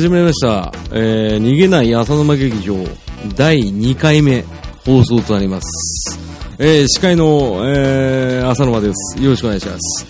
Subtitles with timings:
[0.00, 0.72] 始まりました。
[0.92, 2.74] えー、逃げない浅沼劇場
[3.36, 4.46] 第2回目
[4.86, 6.18] 放送となります。
[6.58, 9.22] えー、司会の、えー、浅沼です。
[9.22, 10.06] よろしくお願いします。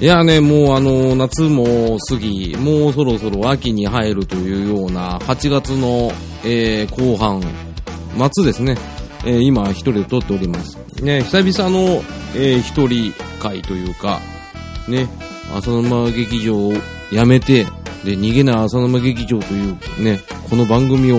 [0.00, 7.42] いやね、もうあの、夏も過ぎ、もうそろそろ秋に入るというような、8月の、えー、後半、
[8.32, 8.78] 末ですね。
[9.26, 10.78] えー、今一人で撮っております。
[11.02, 12.02] ね、久々の、
[12.34, 14.18] えー、一人会というか、
[14.88, 15.06] ね、
[15.54, 16.72] 浅沼劇場を
[17.10, 17.66] 辞めて、
[18.06, 21.18] で、逃げない浅沼劇場というね、この番組を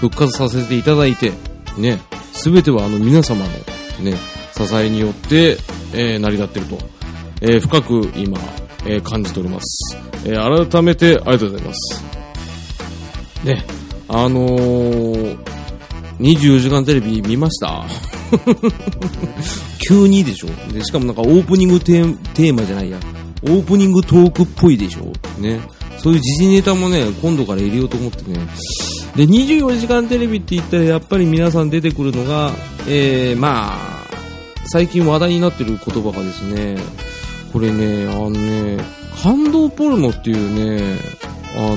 [0.00, 1.32] 復活させていただいて、
[1.78, 2.00] ね、
[2.32, 3.50] すべてはあの皆様の
[4.02, 4.16] ね、
[4.56, 5.58] 支えによって、
[5.92, 6.78] えー、成り立っていると、
[7.42, 8.38] えー、深く今、
[8.86, 9.96] えー、感じております。
[10.24, 12.04] えー、改めてありがとうございます。
[13.44, 13.64] ね、
[14.08, 15.38] あのー、
[16.18, 17.84] 24時間テレビ見ました？
[19.86, 20.72] 急にでしょ？
[20.72, 22.98] で、しかもなんかオープニングテーテーマじゃないや。
[23.44, 25.12] オープニングトークっぽいでしょ？
[25.40, 25.60] ね。
[26.02, 28.40] そういう時事ネタもね、今度から入れようと思ってね。
[29.14, 32.50] で、24時間テレビって言ったらやっぱり皆さん出てくるのが、
[32.88, 33.78] えー、まあ、
[34.66, 36.76] 最近話題になってる言葉がですね、
[37.52, 38.78] これね、あのね、
[39.22, 40.96] 感動ポルノっていうね、
[41.56, 41.76] あ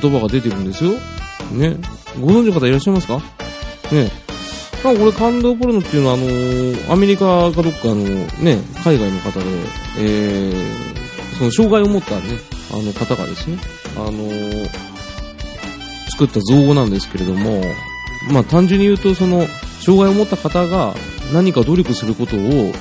[0.00, 0.92] 言葉が出てるんですよ。
[1.52, 1.76] ね。
[2.20, 3.18] ご存知の方いらっしゃいますか？
[3.90, 4.10] ね。
[4.82, 9.46] まあ、これ感動ポルノっていうのは、あのアメリカかどっかのね、海外の方で、
[9.98, 12.22] えー、その障害を持ったね、
[12.72, 13.58] あの方がですね、
[13.96, 14.28] あの
[16.10, 17.62] 作った造語なんですけれども、
[18.30, 19.46] まあ、単純に言うと、その、
[19.80, 20.94] 障害を持った方が
[21.32, 22.72] 何か努力することを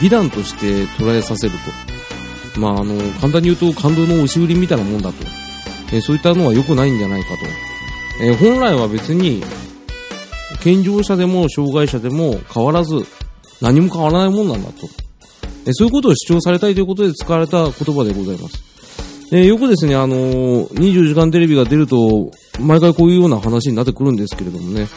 [0.00, 1.54] 美談として捉えさせる
[2.54, 2.60] と。
[2.60, 5.24] まあ、あの、簡単に言うと感動の押し売りみたいなもんだと。
[5.92, 8.24] えそういったのは良くないんじゃないかと。
[8.24, 9.42] え本来は別に、
[10.62, 13.06] 健常者でも障害者でも変わらず、
[13.60, 14.88] 何も変わらないもんなんだと。
[15.66, 18.71] えそういうことを主張されたいということで使われた言葉でございます。
[19.34, 24.88] えーよくですね、あのー、24時間テレビが出ると、毎回こういうような話になってくるんですけれどもね。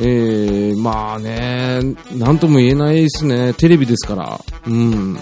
[0.00, 1.80] えー、まあね、
[2.16, 3.54] なんとも言えないですね。
[3.54, 4.40] テレビですから。
[4.66, 5.14] うん。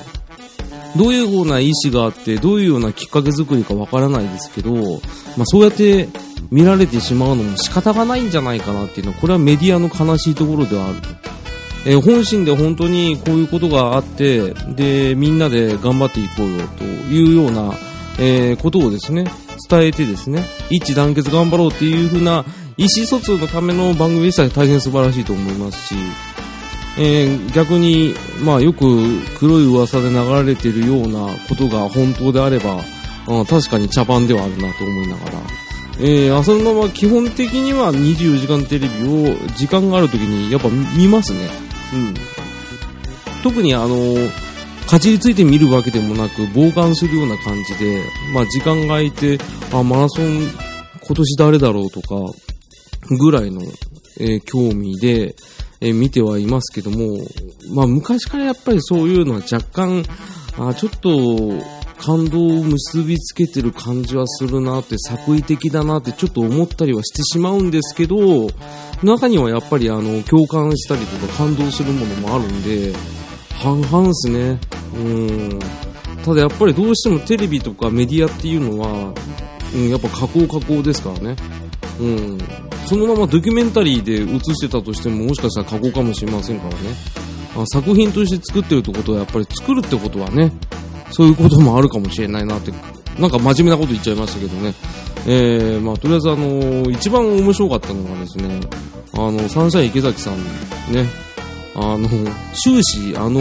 [0.97, 6.09] どういうような意思があって、どういうようなきっかけ作りかわからないですけど、まあそうやって
[6.51, 11.09] 見られてしまうのも仕方がないんじゃないかなっていうのは、これはメディアの悲しいところではあると。
[11.85, 17.75] えー本心で本当にこういうことがあって、で、みんなで頑張っていこうよというような、
[18.19, 19.25] えーことをですね、
[19.69, 22.45] 伝えてですね、一致団結頑張ろうっていう風な
[22.77, 25.95] 意思疎通のための番組でしたら大変素晴らしいと思いますし、
[26.99, 32.77] えー逆に、まあよく黒い噂で流れているようなことが本当であれば、
[33.29, 35.33] うん確かに茶番ではあるなと思いながら、
[36.01, 41.51] えー、浅沼は基本的には24時間テレビを時間がある時にやっぱ見ますね。
[41.93, 42.15] うん。
[43.43, 43.97] 特にあの
[44.89, 49.39] かじりついて見るわけでもなく、傍観するような感じで、まあ時間が空いて、
[49.71, 50.41] あ、マラソン
[51.07, 52.17] 今年誰だろうとか、
[53.19, 53.61] ぐらいの、
[54.19, 55.35] えー興味で、
[55.83, 57.19] えー見てはいますけども、
[57.75, 60.05] まあ昔からやっぱりそういうのは若干、
[60.57, 61.11] あちょっと
[62.03, 68.49] 感動を結びつけてる感じはするなって、作為的だなってちょっと思ったりはしてしまうんですけど、
[69.03, 72.95] 中にはやっぱりあの、共感したりとか感動するものもあるんで、
[73.59, 74.59] 半々ですね。
[74.95, 75.59] うん。
[76.25, 79.13] ただやっぱりどうしてもテレビとかメディアっていうのは、
[79.75, 81.37] うん、やっぱ加工加工ですからね。
[82.01, 82.39] うん。
[82.87, 86.77] そのままドキュメンタリーで映してたとしてももしかしたら加工かもしれませんからね。
[87.57, 90.53] あ作品として作ってるってことはやっぱり作るってことはね、
[91.11, 92.73] そういうこともあるかもしれないなって、
[93.21, 94.75] なんか真面目なこと言っちゃいましたけどね。
[95.27, 98.61] えー、まあとりあえずあの一番面白かったのがですね、
[99.15, 100.39] あの、サンシャイン池崎さん
[100.93, 101.07] ね、
[101.81, 102.09] あの、
[102.55, 103.41] 終始あの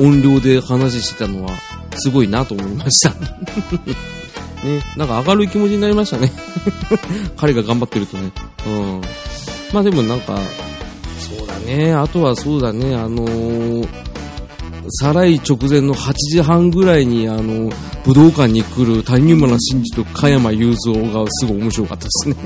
[0.00, 1.50] 音量で話してたのは
[1.96, 3.10] すごいなと思いました。
[4.64, 6.32] ね、なんか明るい気持ちになりましたね。
[7.36, 8.32] 彼が頑張ってるとね。
[8.66, 9.00] うん。
[9.72, 10.38] まあでもなんか、
[11.18, 11.92] そうだね。
[11.92, 13.88] あとはそうだね、あのー、
[14.88, 17.70] 再来直前の8時半ぐらいに、あの、
[18.04, 22.36] 武道館に来る谷村新司と加山雄三がすごい面白かったですね。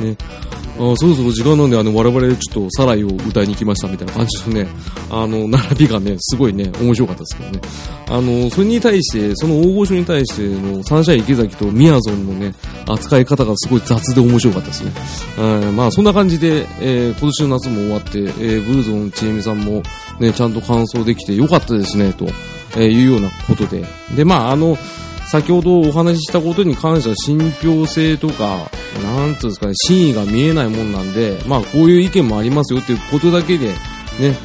[0.10, 0.16] ね。
[0.78, 4.68] あそろそろ時間なんで、あの、我々ちょっとサライを歌いに来ましたみたいな感じのね、
[5.10, 7.60] あの、並びがね、すごいね、面白かったですけどね。
[8.08, 12.54] あの、それに対して、その大御所に対してのサンシャイン池崎とミヤゾンのね、
[12.86, 14.92] 扱い方がすごい雑で面白かったですね。
[15.38, 19.82] うん、まあ、そんな感じで、えー今年の夏も終わって、えーブルゾンちえみさんも
[20.20, 22.26] ね、ちゃんと完走できてよかったですね、と、
[22.76, 23.84] えーいうようなことで。
[24.14, 24.76] で、まあ、あの、
[25.26, 28.70] 先ほどお話ししたことに関しては信憑性とか、
[29.02, 33.68] なんつうんですかね、真意が見えないもんなんで、まあこういう意見もありますよっていうことだけで、
[34.20, 34.36] ね、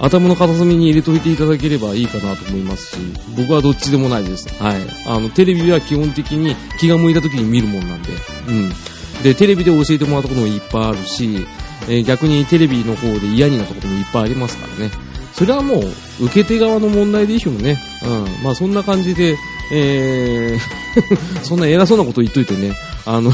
[0.00, 2.98] 頭の片隅に入れといていただければいいかなと思いますし、
[3.36, 4.48] 僕はどっちでもないです。
[4.60, 4.80] はい。
[5.06, 8.10] あの、テレビは基本的に気が向いた時に見るもんなんで、
[8.48, 9.22] うん。
[9.22, 11.46] で、テレビで教えてもらったこともいっぱいあるし、
[11.88, 14.90] えー、逆にテレビの方で嫌になったこともいっぱいありますからね。
[15.34, 17.80] それはもう、受け手側の問題でしょうね。
[18.04, 18.44] うん。
[18.44, 19.36] まあそんな感じで、
[19.72, 20.84] えー
[21.42, 22.72] そんな偉そうなこと言っといてね、
[23.06, 23.32] あの、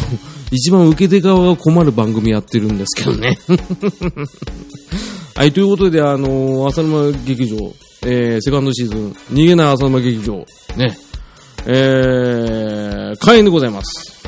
[0.51, 3.39] 一番受け手側が困る番組やってるんですけどね。
[5.35, 7.57] はい、ということで、あのー、浅沼劇場、
[8.03, 10.45] えー、セカンドシーズン、逃げない浅沼劇場、
[10.77, 10.99] ね、
[11.67, 14.20] えー、開演でございます。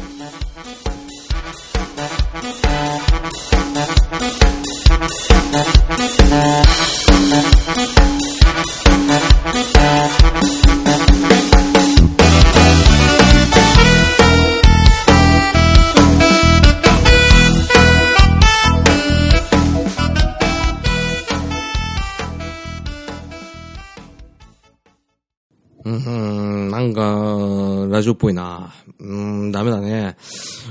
[28.03, 28.75] ラジオっぽいな。
[28.99, 30.17] うーん、ダメだね。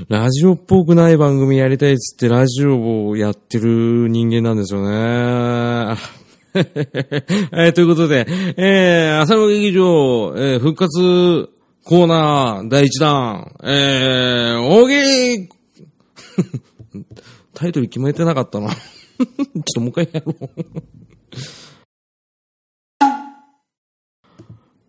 [0.09, 4.91] ラジオっぽくない番組やりたいっつってラジオをやってる人間なんですよね。
[4.91, 5.95] は
[7.67, 8.25] い、ということで、
[8.57, 11.49] えー、浅野劇場、えー、復活
[11.85, 14.93] コーナー第1弾、えー、大喜
[15.39, 15.49] 利
[17.55, 18.71] タイトル決めてなかったな。
[18.75, 20.49] ちょっともう一回やろう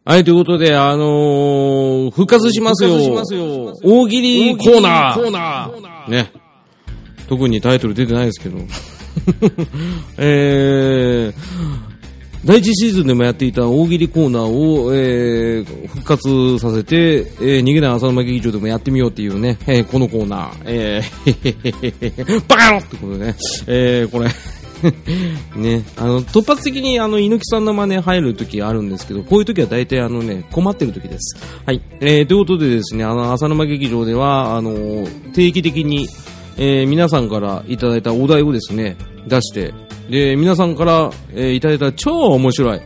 [0.04, 2.93] はい、ということで、あのー、復活しますよ。
[3.84, 5.31] 大喜利コーナー。
[5.31, 6.32] ナーね。
[7.28, 8.58] 特にタイトル出てないですけど。
[10.19, 11.34] えー、
[12.44, 23.37] 第一シーズンでもやっていた大喜利コーナーを、えー、復活させて、えー、逃げない浅沼劇場でもやってみようっていうね、えー、このコーナー、えー、 バカ野郎ってことでね、
[23.69, 24.28] えー、これ
[25.56, 31.37] ね、あの、突発的にあの、猪木さんの真似入る時あるんですけど、こういう時は大体あのね、困ってる時です。
[31.64, 31.81] はい。
[32.00, 36.08] えー、ということでですね、あの、浅沼劇場では、あの、定期的に、
[36.56, 38.96] えー、皆さんからいただいたお題をですね、
[39.26, 39.73] 出して、
[40.11, 42.81] で、皆さんから、えー、いただいた超面白い、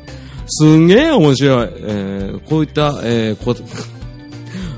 [0.46, 3.54] すんげえ面白い、えー、こういった、えー、こ、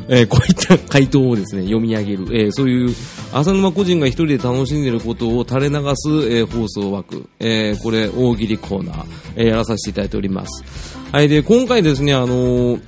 [0.08, 2.94] えー、こういった回答をですね、読み上げる、えー、そういう、
[3.32, 9.04] 浅沼個人が一人で楽しんでいることを垂れ流す、えー、放送枠、え、これ、大喜利コーナー、
[9.36, 10.64] え、やらさせていただいております。
[11.12, 12.78] はい、で、今回ですね、あの、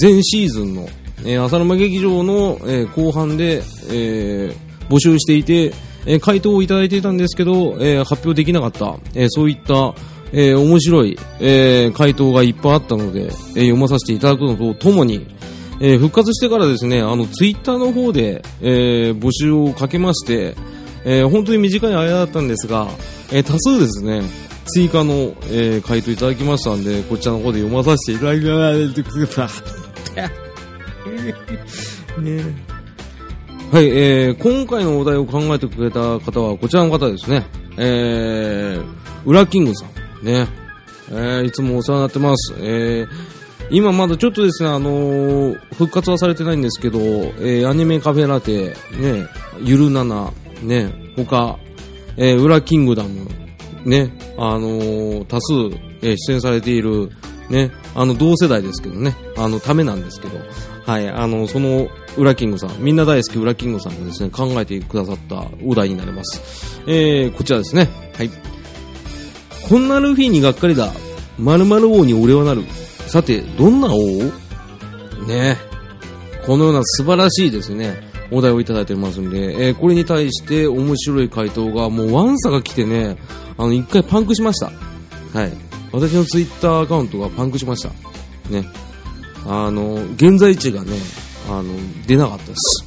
[0.00, 0.88] 前シーズンの、
[1.24, 4.52] え、浅沼劇場の、え、後半で、え、
[4.88, 5.72] 募集していて、
[6.06, 9.94] え、回答をいただいていたんですけど、え、発表できなかった、え、そういった、
[10.32, 15.26] えー、面白い、えー、回答がいっぱいあったので、えー、読まさせていただくのとともに、
[15.80, 20.56] えー、復活してからですね、あの、ツイッターの方で、えー、募集をかけまして、
[21.04, 22.88] えー、本当に短い間だったんですが、
[23.32, 24.22] え多数ですね、
[24.66, 28.46] 追加の、え回答いただきましたんで、こちらの方で読まさせていただき
[29.38, 29.62] ます。
[32.20, 32.66] ね
[33.72, 37.44] はい、えー、今回のお題を考えてくれた方はこちらの方ですね。
[37.76, 38.84] えー、
[39.28, 39.86] ウラキングさ
[40.22, 40.24] ん。
[40.24, 40.46] ね。
[41.10, 42.54] えー、いつもお世話になってます。
[42.58, 43.08] えー、
[43.70, 49.26] 今まだちょっとですね、あのー、復活はされてないんですけど、えー、アニメカフェラテ、ね、
[49.60, 50.32] ゆるなな、
[50.62, 51.58] ね、他、
[52.16, 53.28] えー、ウラキングダム、
[53.84, 55.52] ね、あのー、多数、
[56.02, 57.10] えー、出演されている、
[57.50, 60.38] ね、あの、同世代ですけどね、あの、ためなんですけど、
[60.86, 66.80] はい、あの、その、ウラキングさん、みんな大好きウラキングさんがですね、考えてくださったお題になります。
[66.86, 68.30] えー、こちらですね、はい。
[69.68, 70.92] こんなルフィにがっかりだ。
[71.38, 72.62] 〇〇王に俺はなる。
[73.06, 74.46] さて、どんな王？
[75.26, 75.56] ね
[76.46, 83.16] このような素晴らしいですね、お題をいただいておりますんで、えー、これに対して面白い回答が、もうワンサが来てね、
[83.58, 84.66] あの、一回パンクしました。
[85.36, 85.52] はい。
[85.92, 87.88] 私のツイッターアカウントがパンクしました。
[88.50, 88.68] ね。
[89.46, 90.92] あの、現在地がね、
[91.48, 91.74] あの、
[92.06, 92.86] 出なかったです。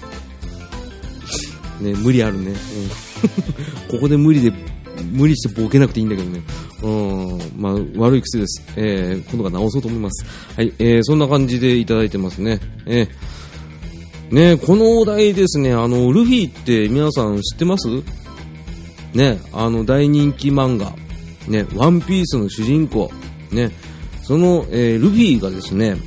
[1.81, 2.51] ね、無理あるね。
[2.51, 2.55] うん、
[3.91, 4.53] ここで無理で
[5.03, 6.41] 無理してボケなくていいんだけどね。
[6.83, 8.63] うん、まあ、悪い癖です。
[8.75, 10.25] えー、今度は直そうと思います。
[10.55, 12.59] はい、えー、そんな感じでいただいてますね。
[12.85, 17.87] えー、ねこのお題ですね、あの、ルフィって皆さん知ってます？
[19.13, 20.93] ね、あの、大人気漫画、
[21.47, 23.11] ね、ワンピースの主人公、
[23.51, 23.71] ね、
[24.23, 25.97] その、えー、ルフィがですね、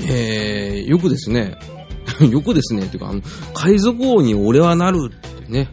[0.00, 1.54] えー、よくですね、
[2.28, 3.22] よくですね、っていうか、あの、
[3.54, 5.10] 海賊王に俺はなる。
[5.12, 5.68] ってね、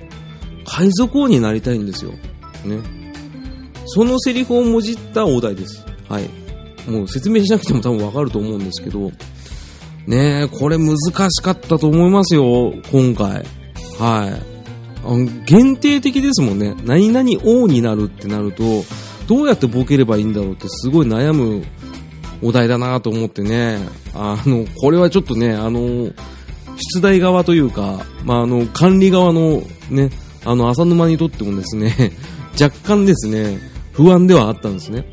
[0.70, 2.12] 海賊王になりたいんですよ。
[2.64, 2.80] ね。
[3.86, 5.84] そのセリフをもじったお題です。
[6.08, 6.30] はい。
[6.90, 9.12] もう説明しなくても多分わかると思うんですけど、
[10.06, 13.46] ねえ、これ難しかったと思いますよ、今回。
[14.00, 14.50] はい。
[15.02, 16.76] あ限定的ですもんね。
[16.84, 18.64] 何々王になるってなると、
[19.28, 21.64] どうやってボケればいいんだろうってすごい悩む
[22.42, 23.80] お題だなと思ってね、
[24.14, 26.12] あの、これはちょっとね、あの、
[26.96, 30.10] 出題側というか、まあ、あの、管理側のね、
[30.46, 32.14] あの、浅沼にとってもですね、
[32.60, 33.60] 若干ですね、
[33.94, 35.06] 不安ではあったんですね。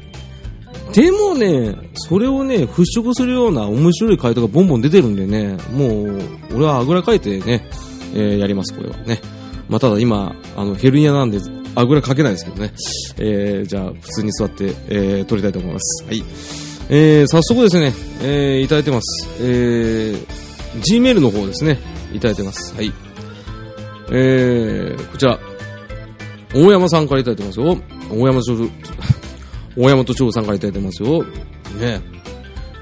[0.93, 6.21] でもね、それをね、払拭するような面白い回答がボンボン出てるんでね、もう、
[6.55, 7.69] 俺はあぐらかいてね、
[8.15, 9.21] えー、やります、これはね。
[9.69, 11.39] まあ、ただ今、あの、ヘルニアなんで、
[11.75, 12.73] あぐらかけないですけどね。
[13.19, 16.05] えー、じゃあ、普通に座って、えー、撮りたいと思います。
[16.05, 16.23] はい。
[16.89, 17.93] えー、早速ですね、
[18.23, 19.29] えー、いただいてます。
[19.41, 20.27] えー、
[20.81, 21.79] Gmail の方ですね、
[22.15, 22.75] いただいてます。
[22.75, 23.06] はい。
[24.11, 25.39] えー、こちら、
[26.55, 27.79] 大山さんからいただいてますよ。
[28.11, 28.71] 大山町、
[29.77, 31.25] 大山と長さんからいただいてますよ。
[31.79, 32.01] ね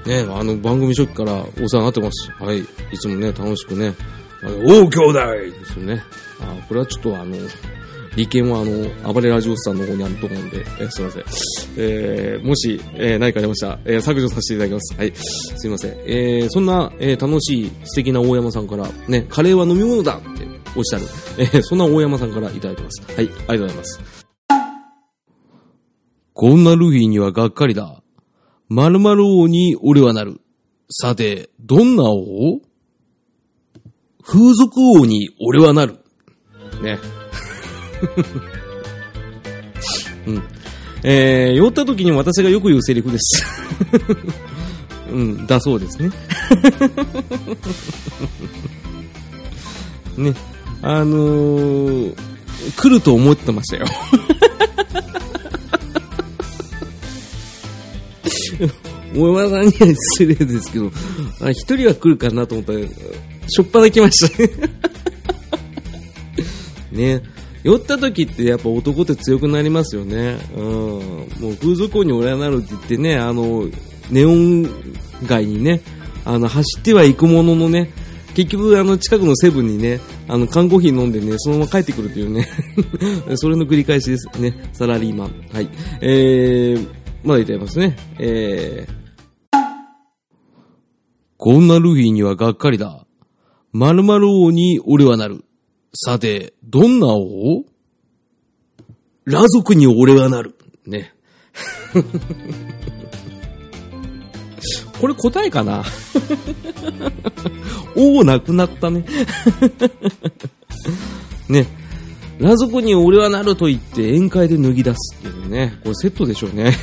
[0.05, 2.31] ねあの、番組初期からお世話になってます。
[2.39, 2.59] はい。
[2.59, 2.65] い
[2.99, 3.93] つもね、楽しくね、
[4.43, 6.03] おう、兄弟ですよね。
[6.41, 7.35] あ、これはちょっとあの、
[8.15, 11.23] 利権はあの、暴れラジオスさんの方にあると思うんで、えー、すいません。
[11.77, 14.95] えー、もし、えー、何かありましたら、えー、削除させていただきます。
[14.95, 15.13] はい。
[15.15, 15.91] すいません。
[16.05, 21.05] えー、そんな、えー、楽しい、素敵な大山さんから、ね、カレーは飲み物だっておっしゃる。
[21.37, 23.01] えー、そんな大山さんからいただいてます。
[23.15, 23.25] はい。
[23.25, 24.25] ありがとうございます。
[26.33, 28.03] こんなルフィにはがっかりだ。
[28.67, 30.41] 〇〇王に俺はなる。
[30.89, 32.59] さて、どんな王？
[34.21, 35.99] 風俗王に俺はなる。
[36.81, 36.99] ね。
[40.27, 40.43] うん。
[41.03, 43.45] えー、酔った時に私がよく言うセリフです。
[45.09, 46.09] うん、だそうですね。
[50.17, 50.54] ね。
[50.87, 52.15] あのー、
[52.77, 53.87] 来ると思ってましたよ。
[59.15, 60.91] 大山さんには失礼ですけど、
[61.49, 62.79] 一人は来るかなと思ったら、
[63.47, 64.43] しょっぱな来ました
[66.95, 67.23] ね。
[67.63, 70.37] 酔った時ってやっぱ男って強くなりますよね。
[70.55, 70.63] うん。
[70.65, 73.65] もう風俗王に俺はなるって言ってね、あの、
[74.11, 74.69] ネオン
[75.25, 75.81] 街にね、
[76.25, 77.89] あの、走っては行くもののね、
[78.35, 82.45] 結局、あの、近くのセブンにね、あの、缶コーヒー飲んでね、そのまま帰ってくるというね
[83.35, 84.69] それの繰り返しですね。
[84.73, 85.45] サラリーマン。
[85.53, 85.69] はい。
[86.01, 86.87] えー、
[87.23, 87.95] まだ言ってますね。
[88.19, 89.57] えー、
[91.37, 93.05] こんなルフィにはがっかりだ。
[93.71, 95.45] 〇〇王に俺はなる。
[95.93, 97.63] さて、どんな王？
[99.25, 100.55] 裸族に俺はなる。
[100.85, 101.13] ね。
[104.99, 105.83] これ答えかな？
[107.95, 109.05] 王なくなったね。
[111.49, 111.67] ね。
[112.39, 115.77] 裸族に俺はなると言って宴会で脱ぎ出すっていうね。
[115.83, 116.73] これセットでしょうね。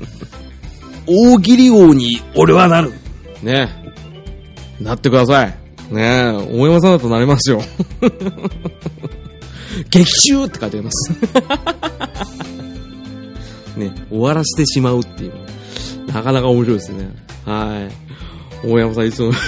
[1.06, 2.92] 大喜利王に俺はなる。
[3.42, 3.68] ね。
[4.80, 5.54] なってください。
[5.90, 7.60] ね、大山さんだとなりますよ。
[9.90, 11.10] 激臭って書いてあります。
[13.76, 15.32] ね、終わらせてしまうっていう。
[16.12, 17.08] なかなか面白いですね。
[17.44, 17.88] は
[18.64, 18.66] い。
[18.66, 19.32] 大山さんいつも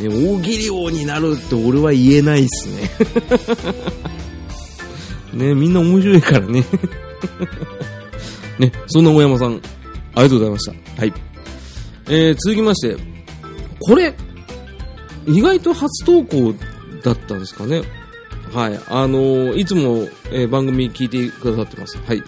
[0.00, 2.90] ね、大喜利王になるって俺は言えないっすね。
[5.48, 6.64] ね、みんな面白いからね。
[8.58, 9.60] ね、そんな大山さん、
[10.14, 11.00] ありがとうございました。
[11.00, 11.12] はい。
[12.08, 12.96] えー、続きまして、
[13.78, 14.14] これ、
[15.26, 16.54] 意外と初投稿
[17.02, 17.82] だったんですかね。
[18.52, 18.80] はい。
[18.88, 21.98] あのー、いつも、えー、番組聞いてくださってます。
[22.06, 22.22] はい。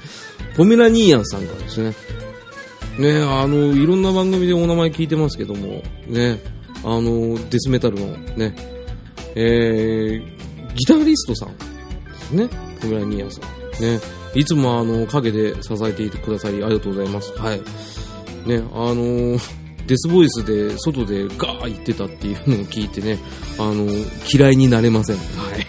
[0.56, 1.94] ポメラニーヤンさんからですね。
[2.99, 6.38] ねあの、いろんな番組でお名前聞いてますけども、ね、
[6.85, 8.06] あのデスメタルの
[8.37, 8.54] ね、
[9.35, 11.64] えー、ギタリストさんで
[12.21, 12.49] すね。
[12.80, 13.82] ポメラニーヤンさん。
[13.82, 14.00] ね。
[14.35, 17.32] いつもあの、陰で支えていてくださりありがとうございます。
[17.38, 17.61] はい。
[18.47, 19.38] ね、あの
[19.87, 23.18] デスボイスで外でガー言ってたっていうのを聞いてね、
[23.59, 23.87] あの、
[24.32, 25.16] 嫌いになれません。
[25.16, 25.23] は
[25.56, 25.66] い。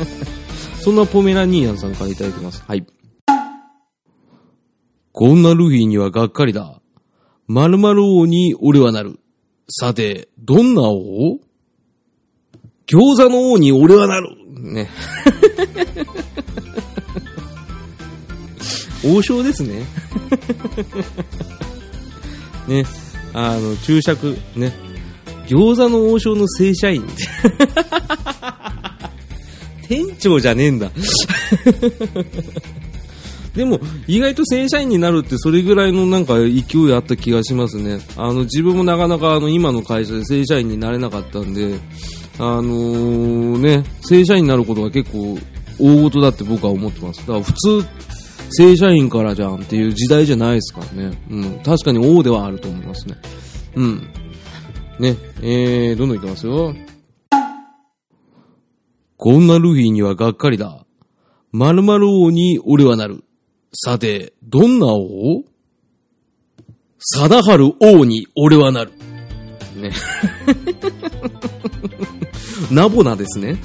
[0.80, 2.62] そんなポメラニーヤンさんからいただいてます。
[2.66, 2.84] はい。
[5.18, 6.80] こんなルフィにはがっかりだ。
[7.48, 9.18] 〇〇王に俺はなる。
[9.68, 11.40] さて、どんな王？
[12.86, 14.36] 餃子の王に俺はなる。
[14.48, 14.88] ね。
[19.04, 19.84] 王将ですね。
[22.68, 22.86] ね。
[23.34, 24.72] あの、注釈、ね。
[25.48, 27.04] 餃子の王将の正社員。
[29.82, 30.92] 店長じゃねえんだ。
[33.54, 37.98] でも、意外と正社員になるってそれぐらいのなんか勢いあった気がしますね。
[38.16, 41.78] あの、自分もなかなかあの、今の会社で正社員になれなかったんで、
[42.38, 45.38] あのー、ね、正社員になることが結構
[45.78, 47.20] 大事だって僕は思ってます。
[47.20, 47.84] だから普通、
[48.50, 51.20] 正社員からじゃんっていう時代じゃないですからね。
[51.30, 51.60] うん。
[51.60, 53.16] 確かに王ではあると思いますね。
[53.74, 54.08] うん。
[54.98, 56.74] ね、えー、どんどんいきますよ。
[59.16, 60.84] こんなルフィにはがっかりだ。
[61.52, 63.24] 〇〇王に俺はなる。
[63.72, 65.44] さて、どんな王？
[66.98, 68.92] 貞治王に俺はなる。
[69.76, 69.92] ね。
[72.72, 73.56] ナボナですね。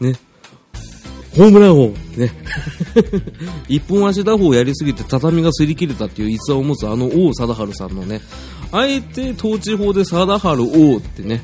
[0.00, 0.14] ね。
[1.36, 1.88] ホームラン王。
[2.16, 2.32] ね。
[3.68, 8.20] 一本足打法やりすぎて畳が擦り切れたっていう逸話を持つあの王貞治さんのね、
[8.70, 11.42] あえて統治法で貞治王ってね、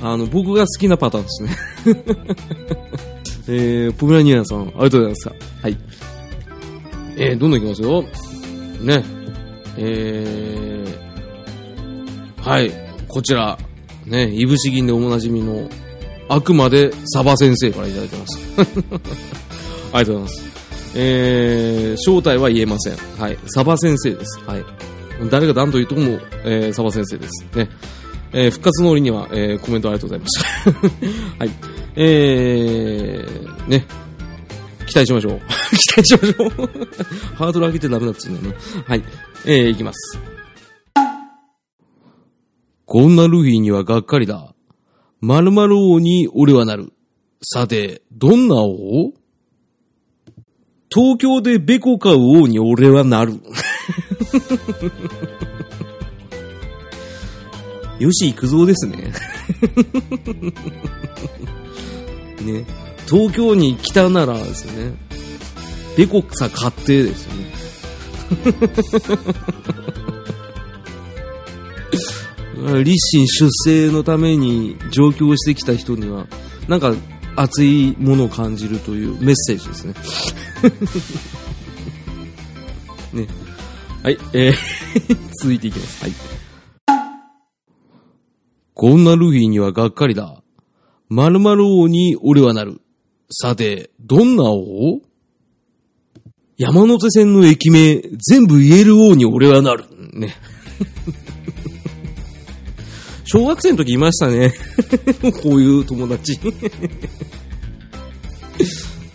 [0.00, 1.56] あの、僕が好きなパターンですね。
[3.46, 5.28] えー、ポメラニアンさん、ありがとうございます。
[5.62, 5.78] はい。
[7.16, 8.02] えー、どんどんいきますよ。
[8.80, 9.04] ね。
[9.76, 12.70] えー、はい、
[13.08, 13.58] こちら、
[14.06, 15.68] ね、いぶし銀でおなじみの、
[16.28, 18.38] あくまでサバ先生からいただいてます。
[19.92, 20.54] ありがとうございます。
[20.96, 22.96] えー、正体は言えません。
[23.18, 24.40] はい、サバ先生です。
[24.46, 24.64] はい。
[25.30, 27.44] 誰が何と言っても、えー、サバ先生です。
[27.54, 27.68] ね。
[28.32, 31.38] えー、復活の折には、えー、コメントありがとうございました。
[31.44, 31.73] はい。
[31.96, 33.86] えー、ね。
[34.86, 35.40] 期待しましょう。
[35.76, 36.50] 期待しましょう。
[37.34, 38.82] ハードル上げてダメだっつうんだよな。
[38.86, 39.02] はい。
[39.46, 40.18] えー、いきます。
[42.86, 44.54] こんなルフィにはがっかりだ。
[45.20, 46.92] 〇〇王に俺はなる。
[47.42, 49.12] さて、どんな王？
[50.90, 53.40] 東京でベコ買う王に俺はなる。
[57.98, 59.12] よし、行くぞですね。
[62.44, 62.64] ね。
[63.08, 64.94] 東京に来たならですね、
[65.96, 67.34] ベコさ買ってですね。
[72.82, 76.26] 立身出世のために上京してきた人には、
[76.66, 76.94] なんか
[77.36, 79.94] 熱いものを感じるというメッセージですね。
[83.22, 83.28] ね。
[84.02, 84.54] はい、えー
[85.40, 86.04] 続いていきます。
[86.04, 86.12] はい。
[88.74, 90.42] こんなルフィにはがっかりだ。
[91.14, 92.80] 〇〇王に俺はなる。
[93.30, 95.00] さて、どんな王？
[96.58, 99.84] 山手線の駅名、全部言える王に俺はなる。
[100.12, 100.34] ね。
[103.26, 104.54] 小学生の時いましたね。
[105.40, 106.36] こういう友達。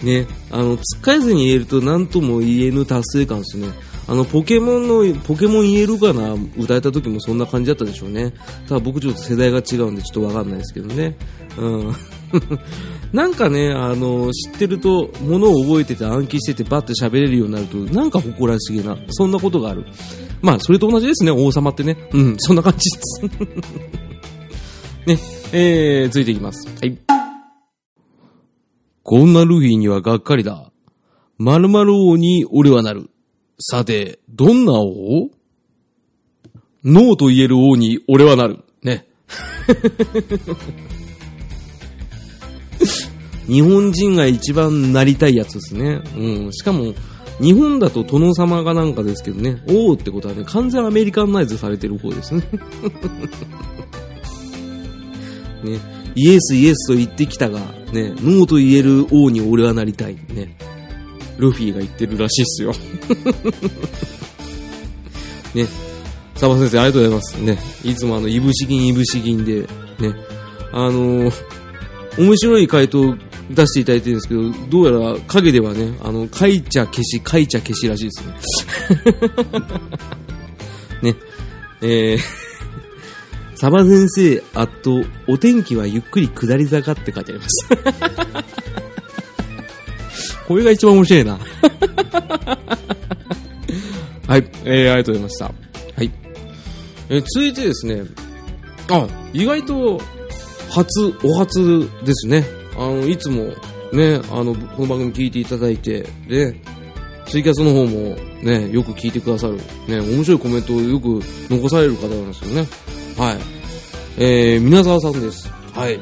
[0.02, 3.68] ね、あの、つっかえずに言えると何とも言えぬ達成感ですね。
[4.08, 6.38] あの、ポケモンの、ポケモン言えるかな？
[6.58, 8.34] 歌えた時もそんな感じだったでしょうね。
[8.70, 11.18] ただ僕ちょっと世代が違うんでちょっとわかんないですけどね。
[11.60, 11.96] うん。
[13.12, 19.86] なんかね、あの、知ってると、ものを覚えてて暗記しててバッて喋れるようになると、なんか誇らしげな、そんなことがある。
[20.42, 21.98] まあ、それと同じですね、王様ってね。
[22.14, 23.22] うん、そんな感じです。
[25.08, 25.20] ね、
[25.52, 26.68] えー、続いていきます。
[26.68, 26.98] はい。
[29.02, 30.72] こんなルフィにはがっかりだ。
[31.40, 33.10] 〇〇王に俺はなる。
[33.60, 35.30] さて、どんな王？
[36.84, 38.64] ノーと言える王に俺はなる。
[38.84, 39.08] ね。
[43.50, 46.02] 日本人が一番なりたいやつですね。
[46.16, 46.54] うん。
[46.54, 46.94] しかも、
[47.42, 52.44] 日本だと殿様がなんかですけどね、王ってことはね、完全アメリカンナイズされてる方ですね。
[55.64, 55.80] ね、
[56.16, 57.60] イエスイエスと言ってきたが、
[57.92, 60.16] ね、ノーと言える王に俺はなりたい。
[60.34, 60.56] ね。
[61.38, 62.74] ルフィが言ってるらしいっすよ。
[65.56, 65.66] ね。
[66.36, 67.42] サバ先生、ありがとうございます。
[67.42, 67.58] ね。
[67.84, 69.68] いつもあの、いぶし銀いぶし銀で、ね。
[70.72, 71.34] あのー、
[72.18, 73.16] 面白い回答
[73.50, 78.34] 出していただいてるんですけど、どうやら影ではね、あの、書いちゃ消し、書いちゃ消しらしいですね。
[81.14, 81.16] ね。
[81.82, 82.50] えー
[83.60, 87.68] サバ先生、あと、お天気はゆっくり下り坂って書いてあります。
[90.48, 91.34] これが一番面白いな。
[94.28, 95.46] はい、えー、ありがとうございました。
[95.46, 95.52] は
[96.02, 96.10] い。
[97.10, 98.04] えー、続いてですね、
[98.90, 100.02] あ、意外と、
[100.70, 102.59] 初、お初ですね。
[102.80, 103.44] あの、いつも、
[103.92, 106.56] ね、あの、この番組聞いていただいて、で、
[107.26, 112.68] ツイキャスの方もね、よく聞いてくださる、ね、面白いコメントをよく残される方なんですよね。
[113.18, 113.38] はい。
[114.18, 115.50] えー、皆沢さんです。
[115.74, 116.00] はい。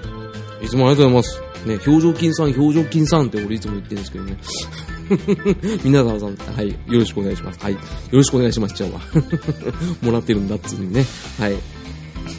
[0.61, 1.41] いつもありがとうございます。
[1.65, 4.37] ね、表情筋さん、表情筋さんって俺いつも言ってるんですけどね。
[5.83, 7.59] 皆沢さん、はい、よろしくお願いします。
[7.59, 7.73] はい。
[7.73, 7.79] よ
[8.11, 8.99] ろしくお願いします、ちゃんは。
[10.03, 11.03] もらってるんだっつうにね。
[11.39, 11.55] はい。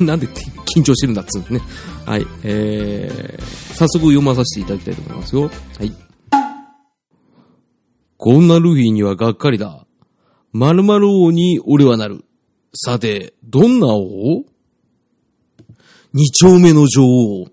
[0.00, 0.28] なんで
[0.76, 1.60] 緊張してるんだっつうね。
[2.08, 2.26] はい。
[2.42, 3.42] えー、
[3.74, 5.42] 早速読まさせていただきたいと思いますよ。
[5.42, 5.50] は
[5.84, 5.92] い。
[8.16, 9.86] こんなルフィにはがっかりだ。
[10.54, 12.24] 〇〇王に俺はなる。
[12.74, 14.46] さて、どんな王？
[16.14, 17.46] 二丁目の女王。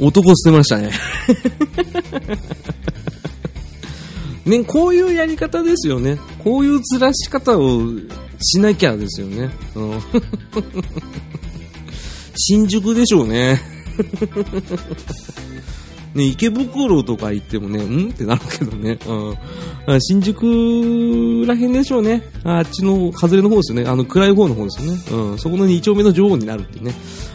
[0.00, 0.90] 男捨てましたね。
[4.46, 6.18] ね、こういうやり方ですよね。
[6.42, 7.82] こういうずらし方を
[8.40, 9.50] しなきゃですよね。
[9.74, 10.00] うん
[12.38, 13.60] 新宿でしょうね。
[16.14, 18.98] ね、池袋とか行ってもね、んってなるけどね。
[19.86, 20.00] うん。
[20.00, 22.22] 新宿らへんでしょうね。
[22.42, 23.86] あっちの、外れの方ですよね。
[23.86, 25.02] あの、暗い方の方ですよね。
[25.10, 25.38] うん。
[25.38, 26.94] そこの2丁目の女王になるってね。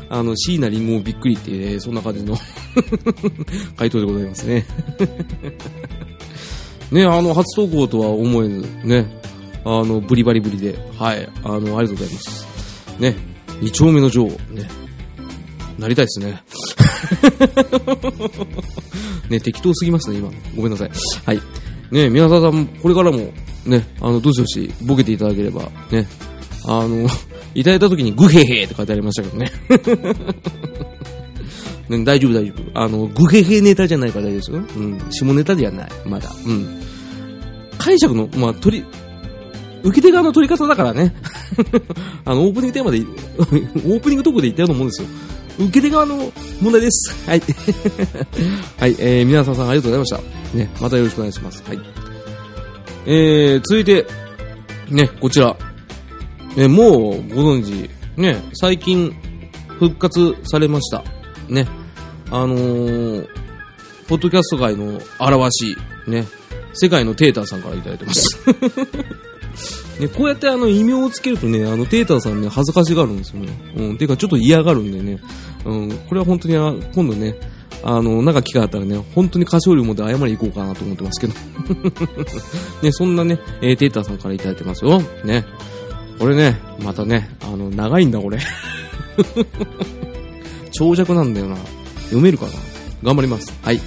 [0.09, 2.35] あの、椎名林檎びっくりって、そんな感じの
[3.77, 4.65] 回答でございますね。
[6.91, 9.07] ね、あの、初投稿とは思えず、ね、
[9.63, 12.47] あの、ブリバリブリで、はい、あの、ありがとうございます。
[12.99, 13.15] ね、
[13.61, 14.37] 2丁目の女王、ね、
[15.77, 16.43] なりたいですね。
[19.29, 20.29] ね、適当すぎますね、今。
[20.55, 20.91] ごめんなさい。
[21.25, 21.41] はい。
[21.91, 23.31] ね、宮沢さん、これからも、
[23.65, 26.07] ね、あの、どしどし、ボケていただければ、ね、
[26.65, 27.09] あの、
[27.55, 29.51] いただいた時にグヘヘって書いてありましたけどね。
[31.99, 32.79] 大丈夫大丈夫。
[32.79, 34.57] あの、グヘヘネタじゃないから大丈夫ですよ。
[34.77, 35.11] うん。
[35.11, 35.89] 下ネタではない。
[36.05, 36.29] まだ。
[36.45, 36.81] うん。
[37.77, 38.85] 解釈の、まあ、取り、
[39.83, 41.15] 受け手側の取り方だからね。
[42.25, 42.99] あの、オープニングテーマで、
[43.87, 45.07] オープニングトークで言ったようなもんですよ。
[45.59, 47.15] 受け手側の問題です。
[47.27, 47.41] はい。
[48.79, 50.57] はい、えー、皆さんさんありがとうございました。
[50.57, 51.63] ね、またよろしくお願いします。
[51.67, 51.79] はい。
[53.05, 54.05] えー、続いて、
[54.89, 55.55] ね、こちら。
[56.57, 59.13] えー、もうご存知、ね、最近
[59.79, 61.03] 復活されました。
[61.47, 61.67] ね。
[62.31, 63.27] あのー、
[64.07, 66.25] ポッドキャスト界の表し、ね、
[66.73, 68.39] 世界のテーターさんからいただいてます。
[69.99, 73.49] ね、こうやってあの異名をつけるとね、あのテーターさんね、恥ずかしがるんですよね。
[73.75, 75.19] うん、ていうかちょっと嫌がるんでね、
[75.65, 77.37] うん、これは本当にあ今度ね、
[77.83, 81.33] あの、なんか機会あったらね、本当に歌唱量持って謝り行こうかなと思ってますけど。
[82.81, 85.01] ね、そんなね、えー、テーターさんからいただいてますよ。
[85.25, 85.45] ね。
[86.19, 88.39] これね、またね、あの、長いんだこれ。
[90.71, 91.57] 長尺なんだよな。
[92.11, 92.51] 読めるかな？
[93.03, 93.53] 頑張ります。
[93.63, 93.79] はい。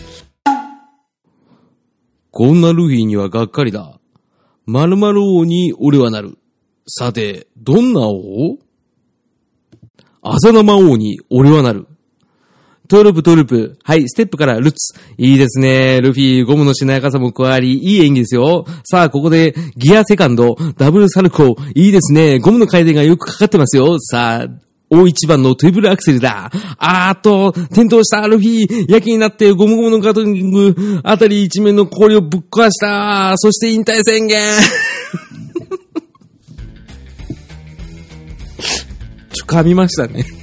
[2.30, 4.00] こんなルフィにはがっかりだ。
[4.66, 6.38] 〇〇王に俺はなる。
[6.86, 8.58] さて、どんな王？
[10.22, 11.86] 浅田魔王に俺はなる。
[12.88, 13.78] トループトループ。
[13.82, 14.98] はい、ステップからルッツ。
[15.16, 16.00] いいですね。
[16.00, 18.66] ルフィ、ゴムのしなやかさも加わり、いい演技ですよ。
[18.84, 21.72] さあ、ここで、ギアセカンド、ダブルサルコー。
[21.74, 22.40] いいですね。
[22.40, 23.98] ゴムの回転がよくかかってますよ。
[24.00, 24.48] さあ、
[24.90, 26.50] 大一番のトリプルアクセルだ。
[26.78, 33.36] あーっと、転倒したアルフィー、焼きになってゴムゴムのガトリング、あたり一面の氷をぶっ壊した。
[33.36, 34.40] そして引退宣言。
[39.32, 40.24] ちょ、噛みましたね。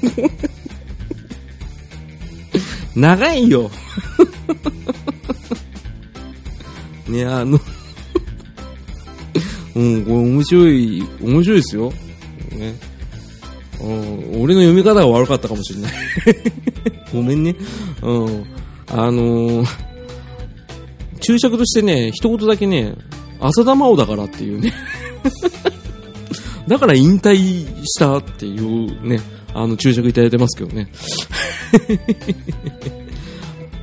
[2.96, 3.72] 長いよ。
[7.08, 7.60] ね、あの
[9.76, 11.92] うん、これ面白い、面白いですよ。
[12.52, 12.91] ね。
[13.82, 15.92] うん、俺の読み方が悪かったかもしれない。
[17.14, 17.56] ごめんね。
[18.02, 18.46] うん。
[18.88, 19.68] あのー、
[21.20, 22.96] 注釈としてね、一言だけね、
[23.40, 24.74] 浅田真央だからっていうね。
[26.68, 27.36] だから引退
[27.86, 29.20] したっていうね、
[29.54, 30.92] あの注釈いただいてますけどね。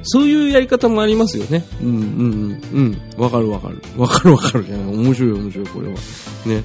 [0.02, 1.64] そういうやり方もありますよね。
[1.82, 2.96] うんうんうん。
[3.16, 3.22] うん。
[3.22, 3.82] わかるわかる。
[3.96, 4.94] わかるわかるじゃない。
[4.94, 5.94] 面白い面白い、これは。
[6.46, 6.62] ね。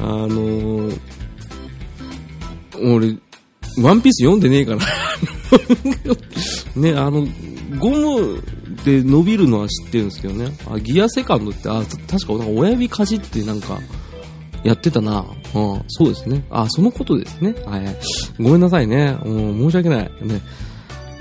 [0.00, 0.98] あのー、
[2.82, 3.16] 俺、
[3.82, 4.78] ワンピース読んでねえから
[6.76, 7.26] ね、あの、
[7.78, 8.42] ゴム
[8.84, 10.52] で伸びるのは知ってるんですけどね。
[10.70, 13.78] あ、ギアセカンドって、あ、確かなんか親指かじってなんか、
[14.62, 15.24] やってたな。
[15.54, 16.44] うん、そうですね。
[16.50, 17.54] あ、そのことですね。
[17.64, 17.96] はい。
[18.38, 19.16] ごめんなさいね。
[19.24, 20.10] う、申し訳ない。
[20.22, 20.40] ね。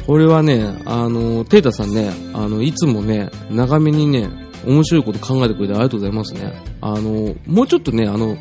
[0.06, 4.30] これはね、あの、テータさんね、あの、いつもね、長めにね、
[4.66, 6.52] 面白いこと考えてくれてありがとうございますね。
[6.82, 8.38] あの、もうちょっとね、あの、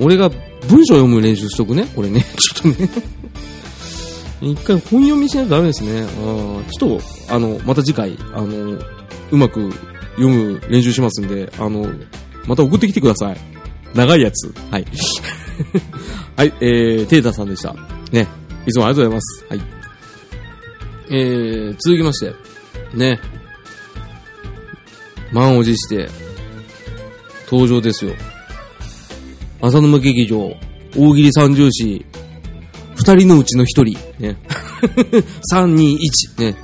[0.00, 0.30] 俺が
[0.68, 2.24] 文章読む練習しとくね、これね。
[2.38, 2.88] ちょっとね
[4.40, 6.02] 一回本読みしないとダメですね。
[6.02, 6.06] あ
[6.70, 8.78] ちょっと、あの、また次回、あの、
[9.30, 9.70] うまく
[10.16, 11.86] 読む練習しますんで、あの、
[12.46, 13.36] また送ってきてください。
[13.94, 14.52] 長いやつ。
[14.70, 14.86] はい。
[16.36, 17.74] はい、えー、テータさんでした。
[18.10, 18.26] ね。
[18.66, 19.44] いつもありがとうございます。
[19.48, 19.62] はい。
[21.10, 22.34] えー、続きまして、
[22.94, 23.20] ね。
[25.30, 26.08] 満を持して、
[27.50, 28.12] 登場ですよ。
[29.62, 30.56] 浅沼劇場、
[30.96, 32.04] 大喜利三重士、
[32.96, 34.36] 二人のうちの一人、ね。
[35.48, 36.56] 三、二、一、ね。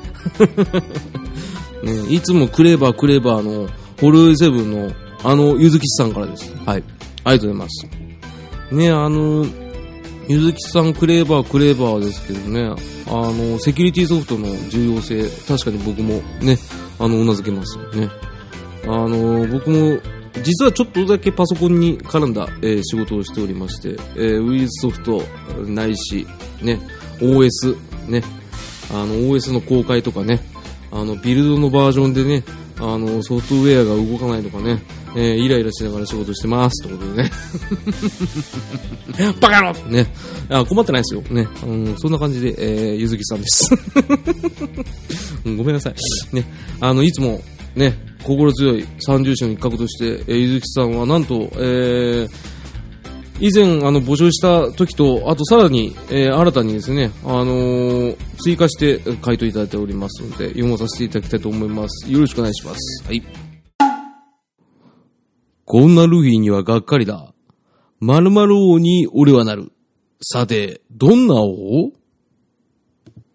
[1.84, 3.68] ね、いつもクレーバークレーバーの、
[4.00, 6.52] ホルセブンの、あの、ゆずきさんからです。
[6.66, 6.82] はい。
[7.22, 8.74] ありがとうございます。
[8.74, 9.46] ね、あの、
[10.28, 12.74] ゆずきさんクレーバークレーバーですけどね、
[13.06, 16.58] あの、セキュリティソフトの重要性、確かに僕もね、
[16.98, 18.10] あの、うなずけますよね。
[18.84, 19.98] あの、僕も
[20.42, 25.22] 実はちょっとだけパソコンに絡んだ、えー、仕事をしておりまして、えー、ウイルスソフト
[25.66, 26.26] ないし、
[26.62, 26.80] ね、
[27.20, 27.76] OS、
[28.08, 28.22] ね、
[28.90, 30.40] あの、OS の公開とかね、
[30.90, 32.44] あの、ビルドのバージョンでね、
[32.78, 34.82] あの、ソフトウェアが動かないとかね、
[35.16, 37.30] ええー、イライラしながら仕事してますってことでね。
[39.40, 40.06] バカ野郎ね。
[40.48, 41.22] あ、困ってないですよ。
[41.30, 41.48] ね。
[41.66, 43.70] うん、そんな感じで、えー、ゆずきさんです。
[45.44, 45.94] うん、ごめんなさい。
[46.34, 46.44] ね。
[46.80, 47.42] あの、いつも、
[47.78, 52.28] ね、心強い三重士の一角として、えー、ゆずきさんはなんと、えー、
[53.40, 62.10] 以前、あの、募集した時と、あとさらに、えー、新たにですね、あのー、追加して回答いただいておりますので、読まさせていただきたいと思います。
[62.10, 63.04] よろしくお願いします。
[63.06, 63.22] はい。
[65.64, 67.32] こんなルフィにはがっかりだ。
[68.00, 69.70] 〇〇王に俺はなる。
[70.20, 71.92] さて、どんな王？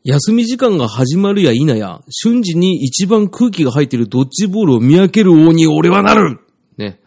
[0.03, 6.41] 休み時間が始まるや否や、瞬時に一番空気が入っているドッジボールを見分ける王に俺はなる
[6.77, 6.99] ね。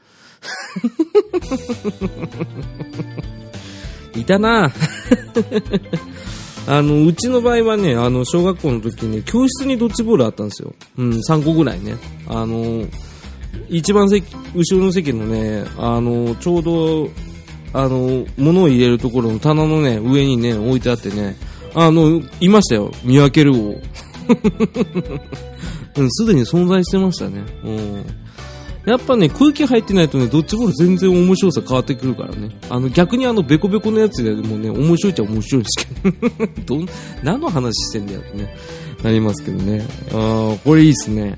[4.16, 4.72] いたな
[6.66, 10.74] あの、うちの場合はね、あの、小学校の時に、ね、教室にドッジボールあったんですよ。
[10.96, 11.96] うん、3個ぐらいね。
[12.26, 12.86] あの、
[13.68, 17.10] 一番席、後ろの席のね、あの、ちょうど、
[17.74, 21.36] あの、物を入れるところの棚のね、上にね、置いてあってね、
[21.76, 22.90] あの、いましたよ。
[23.04, 23.76] 見分けるを。
[25.96, 27.42] うん、すでに存在してましたね。
[27.64, 28.04] うん。
[28.86, 32.56] やっぱね、空気入ってないとね、ドッジボール全然面白さ変わってくるからね。
[32.70, 36.10] あの、逆にあの、ベコベコのやつでもね、面白いっちゃ面白いですけ
[36.62, 36.88] ど、 どん、
[37.22, 38.56] 何の話してんだよってね、
[39.02, 39.86] なりますけどね。
[40.14, 41.36] ああ、これいいっすね。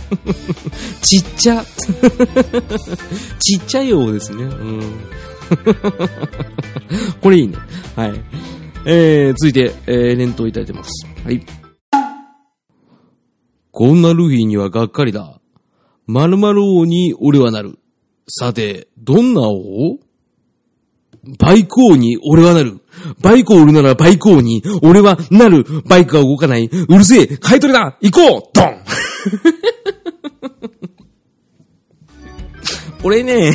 [1.00, 1.64] ちっちゃ。
[3.38, 4.42] ちっちゃいようですね。
[4.42, 4.82] うん。
[7.22, 7.56] これいいね。
[7.96, 8.12] はい。
[8.86, 11.06] えー、続いて、えー、連投いただいてます。
[11.24, 11.44] はい。
[13.70, 15.38] こんなルフィにはがっかりだ。
[16.06, 17.78] 〇〇王に俺はなる。
[18.28, 19.98] さて、どんな王？
[21.38, 22.80] バイク王に俺はなる。
[23.20, 25.64] バイクを売るならバイク王に俺はなる。
[25.82, 26.64] バイクが動かない。
[26.66, 27.26] うるせえ。
[27.36, 28.82] 買い取りだ行こうドン
[33.04, 33.52] 俺ね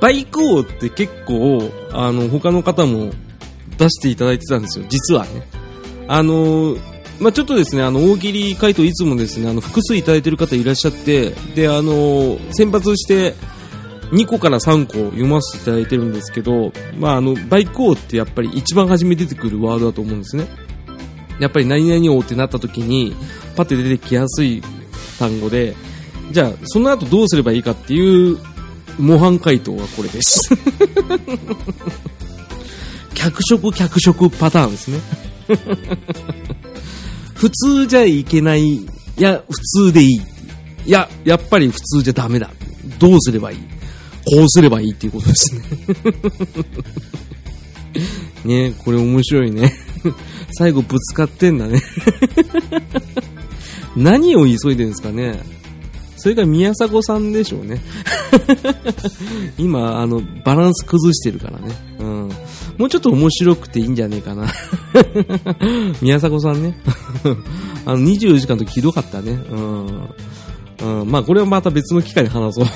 [0.00, 3.10] バイク王って結構、あの、他の方も
[3.78, 4.84] 出していただいてたんですよ。
[4.88, 5.46] 実はね。
[6.08, 6.76] あの
[7.18, 13.34] まあ、ちょっとですね、あの、大喜利回答いつもですね、あの、複数いただいてる方いらっしゃって、で、あの、選抜して、
[14.12, 20.46] 2個から3個読ませていただいてるんですけど、まあ、あの、バイク王ってやっぱり一番初め出てくるワードだと思うんですね。
[21.40, 23.16] やっぱり何々王ってなった時に、
[23.56, 24.62] パッて出てきやすい
[25.18, 25.74] 単語で、
[26.30, 28.38] じゃあ、その後どうすればいいかっていう
[28.98, 30.50] 模範回答がこれです。
[33.14, 35.00] 脚色脚色パターンですね。
[37.34, 38.62] 普通じゃいけない。
[38.74, 38.86] い
[39.18, 40.20] や、普通でいい。
[40.86, 42.50] いや、やっぱり普通じゃダメだ。
[42.98, 43.58] どうすればいい？
[44.24, 45.62] こうすればいいっていうことですね。
[48.70, 49.72] ねこれ面白いね。
[50.58, 51.82] 最後ぶつかってんだね。
[53.96, 55.40] 何を急いでるんですかね。
[56.16, 57.80] それが宮迫さんでしょうね。
[59.58, 61.74] 今、あの、バランス崩してるからね。
[61.98, 62.30] うん。
[62.78, 64.46] もうちょっと面白くていいんじゃねえかな。
[66.00, 66.78] 宮迫さんね。
[67.84, 69.38] あの、24時間の時ひどかったね。
[69.50, 71.00] うん。
[71.00, 72.66] うん、まあ、これはまた別の機会で話そう。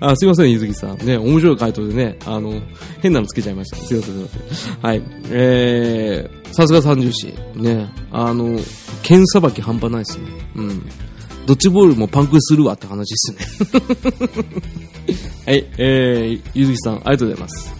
[0.00, 0.98] あ、すいません、ゆずきさん。
[0.98, 2.60] ね、面白い回答でね、あの、
[3.00, 3.76] 変なのつけちゃいました。
[3.76, 4.82] すいません、すいません。
[4.82, 5.02] はい。
[5.30, 7.34] えー、さすが三重士。
[7.54, 8.58] ね、あの、
[9.02, 10.26] 剣さばき半端ないですね。
[10.56, 10.82] うん。
[11.46, 13.82] ドッジボールもパンクするわって話ですね。
[15.46, 17.74] はい、えー、ゆずきさん、ありがとうございます。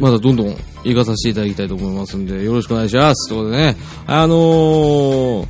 [0.00, 3.28] まだどんどん行かさせていただきたいと思いますんで、よろしくお願いします。
[3.28, 5.46] ということでね、あのー、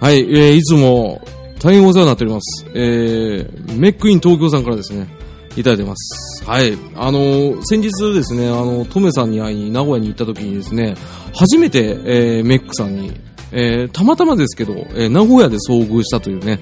[0.00, 1.22] はい、えー、いつも
[1.58, 2.66] 大変お世話になっております。
[2.74, 5.08] えー、メックイン東京さんからですね、
[5.56, 6.44] いただいてます。
[6.44, 6.76] はい。
[6.96, 10.94] あのー、先日ですね、あの、トメさんに会いに名古屋に行った時にですね、
[11.34, 13.12] 初めて、えー、メックさんに
[13.56, 16.58] えー、たまたまですけど、えー、名古屋で遭遇したというね、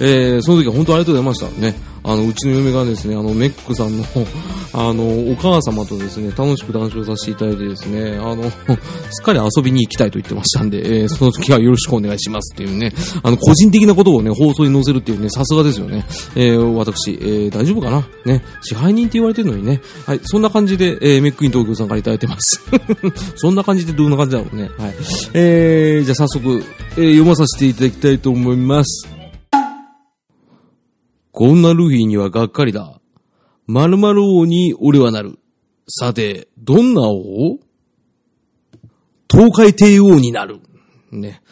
[0.00, 1.74] えー、その時は本当ありがとうございましたね。
[2.06, 4.04] あの、うちの嫁がですね、あの、メックさんの、
[4.72, 12.92] あの、お母様とですね、楽しく談笑させていただいてですね、あの、すっかり遊びに行きたいと言ってましたんで、えー、その時はよろしくお願いしますっていうね、
[13.24, 16.06] あの、個人的なことをね、放送に載せるっていうね、さすがですよね。
[16.36, 18.06] えー、私、えー、大丈夫かな？
[18.24, 22.62] ね、支配人って言われてるのにね、はい、そんな感じで、え、メックイン東京さんからいただいてます。
[23.34, 24.70] そんな感じでどんな感じだろうね。
[24.78, 24.94] はい。
[25.34, 26.62] えー、じゃあ早速、
[26.96, 29.15] え、読まさせていただきたいと思います。
[31.38, 32.98] こんなルフィにはがっかりだ。
[33.66, 35.38] 〇〇王に俺はなる。
[35.86, 37.58] さて、どんな王？
[39.30, 40.60] 東海帝王になる。
[41.12, 41.42] ね。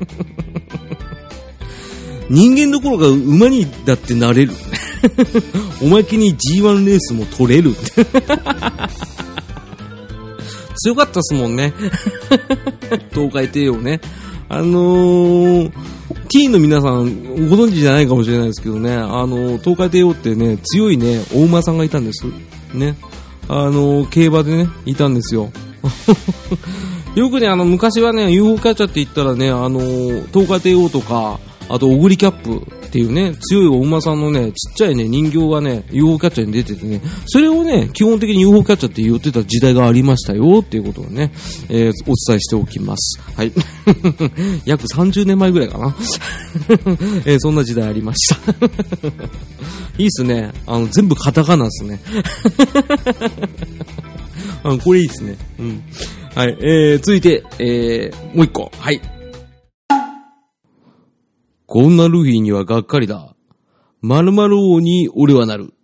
[2.30, 4.54] 人間どころか馬にだってなれる。
[5.84, 7.74] おまけに G1 レースも取れる。
[10.82, 11.74] 強かったっすもんね。
[13.12, 14.00] 東海帝王ね。
[14.48, 15.97] あのー、
[16.30, 22.24] ティーンの皆さん、ご存知じゃないかもしれないですけどね、あの、東海帝王ってね、強いね、大馬さんがいたんです。
[22.74, 22.96] ね。
[23.48, 25.50] あの、競馬でね、いたんですよ。
[27.14, 29.80] よくね、あの、昔はね、UFO キャッチャーって言ったらね、あの、
[30.32, 41.30] 東海帝王とか、あと、オグリキャップっていうね、強いお馬さんのね、ちっちゃいね、人形がね、UFO キャッチャーに出ててね、それをね、基本的に UFO キャッチャーって言ってた時代がありましたよっていうことをね、
[41.68, 43.20] えー、お伝えしておきます。
[43.36, 43.52] はい。
[44.64, 45.94] 約30年前ぐらいかな。
[47.26, 48.36] えー、そんな時代ありました。
[49.98, 50.50] いいっすね。
[50.66, 52.00] あの、全部カタカナっすね。
[54.64, 55.36] あこれいいっすね。
[55.58, 55.82] うん。
[56.34, 56.56] はい。
[56.60, 58.72] えー、続いて、えー、もう一個。
[58.78, 59.00] はい。
[61.70, 63.34] こんなルフィにはがっかりだ。
[64.00, 65.74] 〇〇王に俺はなる。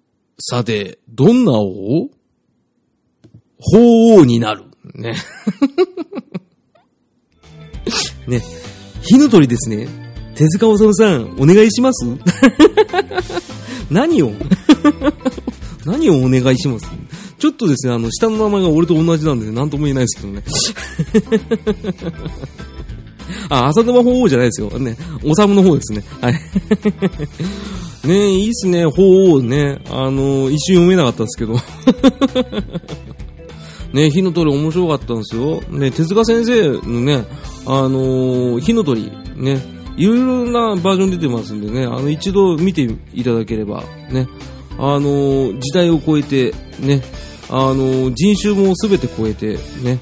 [0.41, 2.09] さて、どんな王？
[3.59, 4.65] 法王になる。
[4.95, 5.15] ね。
[8.27, 8.43] ね。
[9.03, 9.87] 火の鳥ですね。
[10.35, 12.07] 手塚治虫さん、お願いします？
[13.93, 14.33] 何を？
[15.85, 16.87] 何をお願いします？
[17.39, 20.43] ちょっとですね、あの、下の名前が俺と同じなんで、なんとも言えないですけどね。
[23.51, 24.69] あ、浅沼法王じゃないですよ。
[24.79, 26.03] ね、おさむの方ですね。
[26.21, 26.35] はい。
[28.09, 29.79] ねいいっすね、法王ね。
[29.91, 31.55] あの、一瞬読めなかったんですけど。
[33.95, 35.63] ね火の鳥面白かったんですよ。
[35.71, 37.25] ね、手塚先生のね、
[37.65, 39.65] あのー、火の鳥、ね、
[39.97, 42.83] いろいろなバージョン出てますんでね、あの、一度見て
[43.15, 44.27] いただければ、ね、
[44.79, 47.03] あのー、時代を超えて、ね、
[47.49, 50.01] あのー、人種もすべて超えて、ね、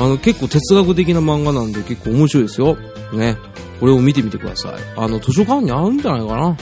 [0.00, 2.76] あの、結構哲学的な漫画なんで結構面白いですよ。
[3.12, 3.36] ね。
[3.78, 4.72] これを見てみてください。
[4.96, 6.56] あの、図書館にあるんじゃないかな。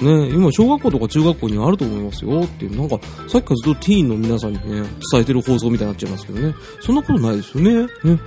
[0.00, 6.54] ね、今、小学校とか中学校にあると思いますよっていう、なんか、さっきからずっとティーンの皆さんにね、伝えてる放送みたいになっちゃいますけどね。
[6.80, 7.86] そんなことないですよね。
[8.02, 8.18] ね。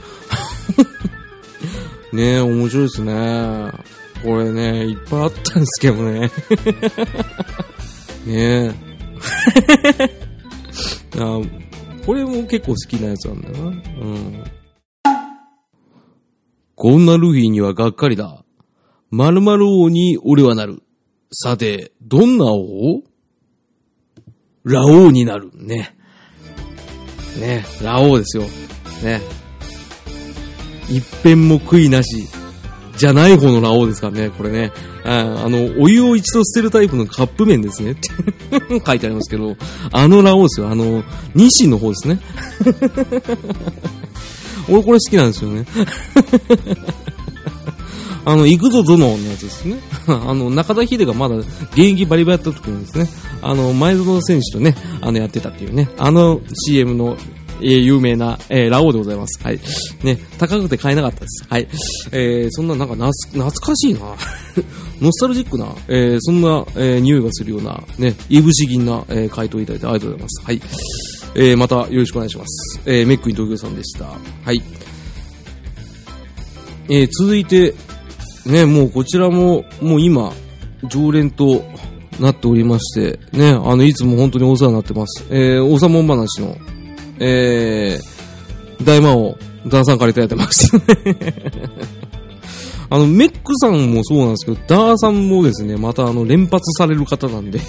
[2.14, 3.72] ね面白いですね。
[4.22, 6.30] これね、いっぱいあったんですけどね。
[8.28, 8.76] ね
[11.18, 11.42] あ
[12.06, 13.68] これも結構好きなやつなんだよな。
[13.68, 14.44] うん。
[16.76, 18.44] こんなルフィにはがっかりだ。
[19.12, 20.84] 〇〇王に俺はなる。
[21.32, 23.04] さて、どんな王？
[24.64, 25.52] ラ王になる。
[25.54, 25.96] ね。
[27.40, 28.44] ね、ラ王ですよ。
[29.04, 29.22] ね。
[30.90, 32.28] 一片も悔いなし。
[32.98, 34.72] じゃない方のラオウですからね、これね。
[35.04, 38.10] あの、お湯を一度捨てるタイプのカップ麺ですねって
[38.86, 39.56] 書いてありますけど、
[39.92, 40.70] あのラオウですよ。
[40.70, 41.04] あの、
[41.34, 42.20] ニシンの方ですね。
[44.70, 45.66] 俺これ好きなんですよね。
[48.26, 49.76] あの、行くぞゾノのやつですね。
[50.08, 53.10] あの、中田秀がまだ現役バリバリやった時にですね、
[53.42, 57.18] あの、前園選手とね、あの、やってたっていうね、あの CM の
[57.62, 59.42] えー、有名な、えー、ラオウでございます。
[59.44, 59.60] はい。
[60.04, 61.46] ね、高くて買えなかったです。
[61.48, 61.68] はい。
[62.12, 64.00] えー、そんななんか懐かしいな
[65.02, 70.46] ノスタルジックな、えー、そんな、えー、匂いがするような、ね、いぶし銀な、えー、回答いただいてありがとうございます。
[70.46, 70.62] はい。
[71.36, 72.80] えー、またよろしくお願いします。
[72.86, 74.06] えー、メックイン東京さんでした。
[74.06, 74.62] はい。
[76.90, 77.74] えー、続いて、
[78.46, 80.34] ね、もうこちらも、もう今、
[80.90, 81.64] 常連と
[82.20, 85.26] なっておりまして、ね、あの、いつも本当にお世話になってます。
[85.30, 86.56] えー、おさもん話の、
[87.26, 90.70] えー、大魔王、ダーさんからいただいてます。
[92.90, 97.62] あの、メックさんもそうなんですけど、ダーさんもですね、またあの、連発される方なんで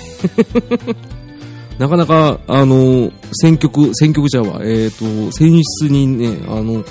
[1.79, 6.85] なかなか、あの、選曲、選曲者は、えっ、ー、と、選出にね、あの、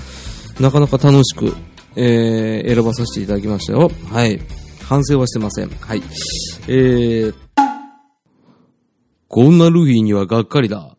[0.60, 1.54] なかなか楽しく、
[1.96, 3.92] えー、選ばさせていただきましたよ。
[4.10, 4.40] はい。
[4.84, 5.70] 反省はしてません。
[5.70, 6.02] はい。
[6.68, 7.36] えー、
[9.28, 10.93] こんなルフィにはがっかりだ。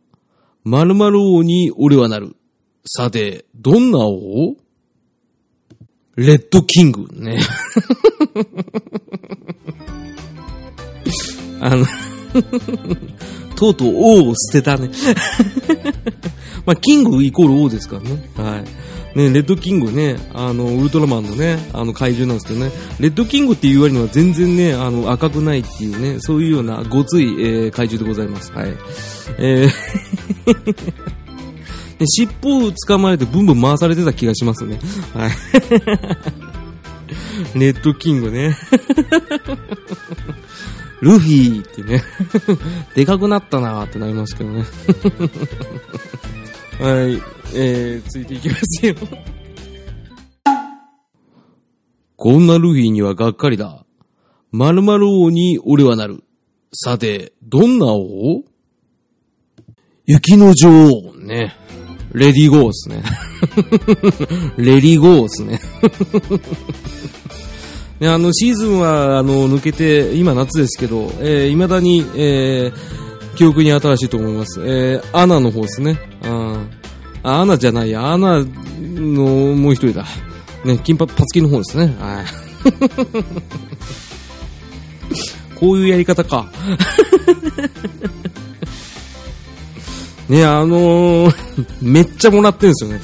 [0.65, 2.37] 〇〇王に俺はなる。
[2.87, 4.57] さて、どんな王？
[6.17, 7.39] レッドキングね。
[11.61, 11.85] あの
[13.57, 14.91] とうとう王を捨てたね。
[16.67, 18.31] まあ、キングイコール王ですからね。
[18.37, 18.65] はい。
[19.15, 28.53] ね、レッドキングね、あの、ウルトラマンのね、あの怪獣なんですけどね、レッドキングっていう割には全然ね、あの、赤くないっていうね、そういうようなごつい、えー、怪獣でございます。
[28.53, 28.75] はい。
[29.39, 29.71] えー
[31.99, 34.79] で 尻尾を捕まえてブンブン回されてた気がしますね。
[35.15, 35.31] はい。
[37.59, 38.57] レッドキングね。
[41.01, 42.03] ルフィってね。
[42.95, 44.65] でかくなったなーってなりますけどね。
[46.81, 47.23] はい。
[47.55, 48.95] えー、ついていきますよ
[52.17, 53.85] こんなルフィにはがっかりだ。
[54.53, 56.25] 〇〇王に俺はなる。
[56.73, 58.45] さて、どんな王？
[60.07, 61.57] 雪の女王ね。
[62.13, 63.03] レディーゴーですね。
[64.57, 65.61] レディーゴーですね。
[68.01, 74.61] ね、あの、シーズンは、あの、抜けて、今夏ですけど、えー、未だに、えー、記憶に新しいと思います。
[74.65, 75.99] えー、アナの方ですね。
[76.23, 76.65] あ
[77.23, 78.47] あ、アナじゃないや、アナの
[79.55, 80.05] もう一人だ。
[80.65, 81.95] ね、金髪、パツキの方ですね。
[81.99, 82.27] はい。
[85.59, 86.51] こういうやり方か。
[90.29, 91.35] ね、あのー、
[91.83, 93.01] めっちゃもらってるんですよね。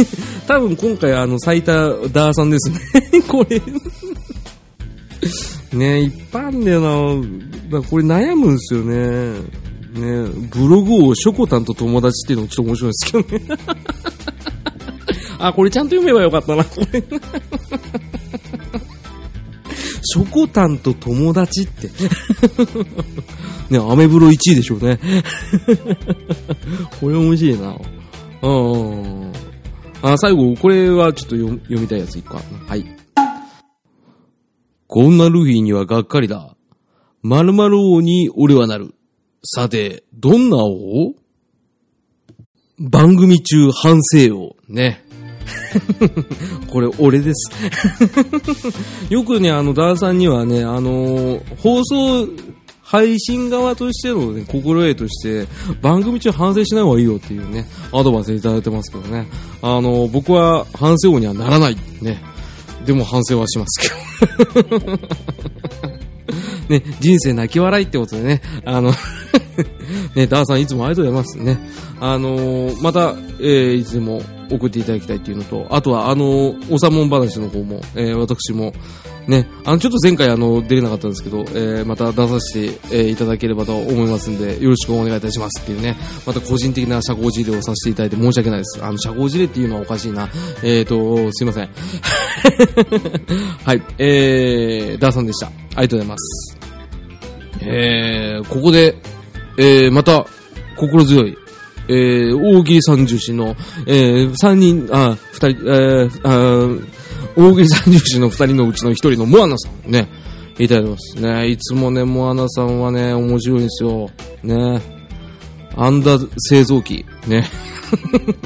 [0.48, 1.72] 多分今回あの、最多
[2.08, 2.80] ダーさんですね。
[3.28, 3.60] これ
[5.74, 7.82] ね、いっぱいあんだよな。
[7.82, 9.63] これ悩むんですよね。
[9.94, 13.58] ね、ブログをショコタンと友達っていうのもちょっと面白いですけどね。
[15.38, 17.04] あ、これちゃんと読めばよかったな、これ。
[20.02, 21.90] ショコタンと友達って。
[23.70, 24.98] ね、アメブロ1位でしょうね。
[27.00, 27.76] これ面白いな。
[28.42, 29.32] うん。
[30.02, 32.42] あ、最後、これはちょっと読みたいやついくか。
[32.66, 32.84] はい。
[34.86, 36.56] こんなルフィにはがっかりだ。
[37.22, 38.94] 〇〇王に俺はなる。
[39.44, 41.14] さて、どんな王
[42.78, 44.56] 番組中反省王。
[44.68, 45.04] ね。
[46.70, 47.50] これ俺です
[49.12, 52.26] よくね、あの、ダーさんにはね、あのー、放送、
[52.80, 55.46] 配信側としてのね、心得として、
[55.82, 59.28] 番組中反省しない方がいいよっていうね、アドバイスいただいてますけどね。
[59.60, 61.76] あのー、僕は反省王にはならない。
[62.00, 62.22] ね。
[62.86, 63.90] でも反省はします
[64.54, 64.98] けど。
[66.68, 68.92] ね、人生泣き笑いってことでね、あの
[70.14, 71.58] ね、ダーさんいつもありがとうございますね。
[72.00, 78.72] あのー、また、えー、いつでも送っていただきたいっていうのと、あとは、あのー、おさもん話の方も、えー、私も、
[79.26, 85.96] ね、あの、ちょっと前回あの、出れなかったんですけど、えー、また出させて、えー、いただければと思いますんで、よろしくお願いいたしますっていうね、
[86.26, 88.84] また個人的な社交辞令をさせていただいて申し訳ないです。
[88.84, 90.28] あの、社交辞令っていうのはおかしいな。
[90.62, 91.68] えーと、すいません。
[93.64, 95.46] はい、えー、ダーさんでした。
[95.46, 96.53] ありがとうございます。
[97.66, 98.96] えー、ここで、
[99.58, 100.26] えー、また、
[100.76, 101.36] 心強い、
[101.88, 103.56] えー、大喜利三重士の、
[103.86, 106.94] えー、三人、あ、二人、えー、あ
[107.36, 110.08] 大喜利三重士の二人のうちの一人のモアナさんね、
[110.58, 111.48] いただいてますね。
[111.48, 114.10] いつもね、モアナさんはね、面白いんですよ。
[114.42, 114.80] ね。
[115.76, 117.04] アンダー製造機。
[117.26, 117.48] ね。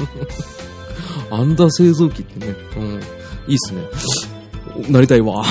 [1.29, 2.83] アンダー製造機ってね、うん、
[3.47, 3.81] いいっすね。
[4.89, 5.45] なりたいわ。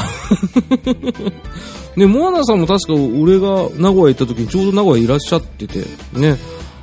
[1.99, 5.81] ね、モアナさんも確か俺が名古屋行った時にちょうど名古屋いらっしゃってて、
[6.13, 6.37] ね、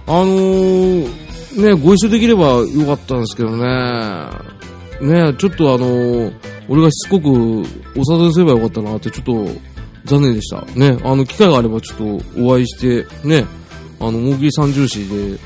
[0.08, 1.08] あのー、
[1.62, 4.30] ね、ご一緒できればよかったんですけどね、
[5.02, 6.34] ね、ちょっとあのー、
[6.68, 9.48] 俺がしつこくお誘いすればよかったなってちょっと
[10.04, 10.62] 残念でした。
[10.78, 12.04] ね、あの、機会があればちょっと
[12.38, 13.46] お会いして、ね、
[14.02, 15.40] あの、大喜利三重士で、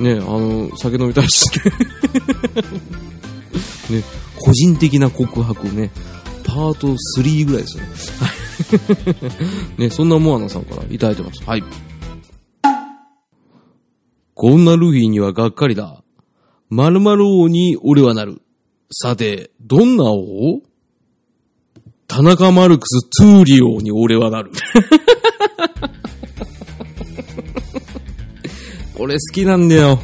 [0.00, 1.48] ね、あの、酒飲みたいし、
[3.88, 4.02] ね、
[4.36, 5.90] 個人的な告白ね、
[6.44, 6.88] パート
[7.18, 7.90] 3ぐらいですよね。
[9.78, 11.42] ね、そんなモアナさんからいただいてます。
[11.44, 11.64] はい。
[14.34, 16.02] こんなルフィにはがっかりだ。
[16.70, 18.40] 〇〇王に俺はなる。
[18.90, 20.60] さて、どんな王？
[22.08, 24.52] 田中マルクストゥーリオに俺はなる。
[28.94, 29.98] これ好きなんだよ。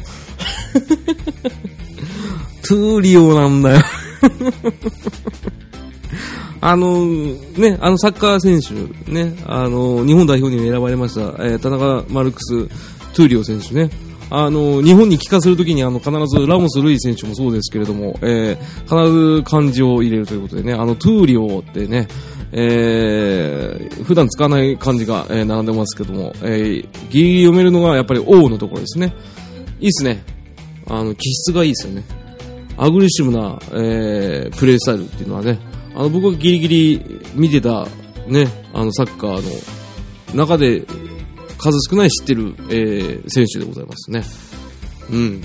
[2.67, 3.81] トゥーリオなんだよ
[6.61, 12.67] あのね、あのサッカー選手、ね、あの日本代表に選ばれました、えー、田中マルクス・
[13.13, 13.89] トゥーリオ選手ね、
[14.29, 22.07] あの日本に帰化するときにあの必ずラモス・ルイ選手もそうですけれども、えー、必ず漢字を入れるということでね、あのトゥーリオってね、
[22.51, 29.13] えー、普段使わない漢字が、えー、並んでますけども、えー、ギリギリ読めるのがやっぱり王のところですね。
[29.79, 30.23] いいっすね。
[30.87, 32.03] あの、気質がいいですよね。
[32.77, 35.59] アグレッシブな、えー、プレースタイルっていうのはね、
[35.99, 37.85] あの、僕がギリギリ見てた、
[38.25, 40.85] ね、あの、サッカーの中で
[41.57, 44.23] 数少ない知ってる、えー、選手でございますね。
[45.11, 45.41] うん。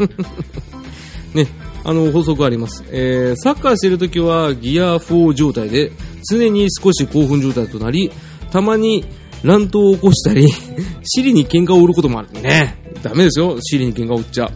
[1.34, 1.46] ね、
[1.84, 2.82] あの、法則あります。
[2.88, 5.92] えー、サッカーしてるときはギア4状態で、
[6.30, 8.10] 常に少し興奮状態となり、
[8.50, 9.04] たまに
[9.42, 10.48] 乱闘を起こしたり、
[11.04, 12.82] シリに喧嘩を売ることもあるね。
[13.02, 14.50] ダメですよ、シリに喧嘩を売っちゃ。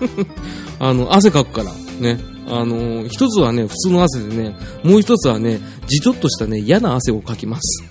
[0.80, 2.35] あの、汗かくから、ね。
[2.48, 7.84] あのー、一つはね、普通の汗でね、もう一つはね、じとっとしたね、嫌な汗をかきます。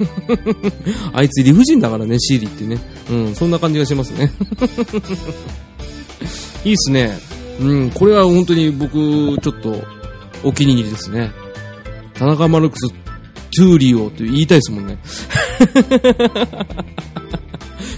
[1.14, 2.80] あいつ理不尽だからね、シーリーってね。
[3.10, 4.32] うん、そんな感じがしますね。
[6.64, 7.18] いいっすね。
[7.60, 9.84] うん、これは本当に僕、ちょっと、
[10.44, 11.32] お気に入りですね。
[12.14, 14.98] 田中マルクス、トゥーリオって言いたいですもんね。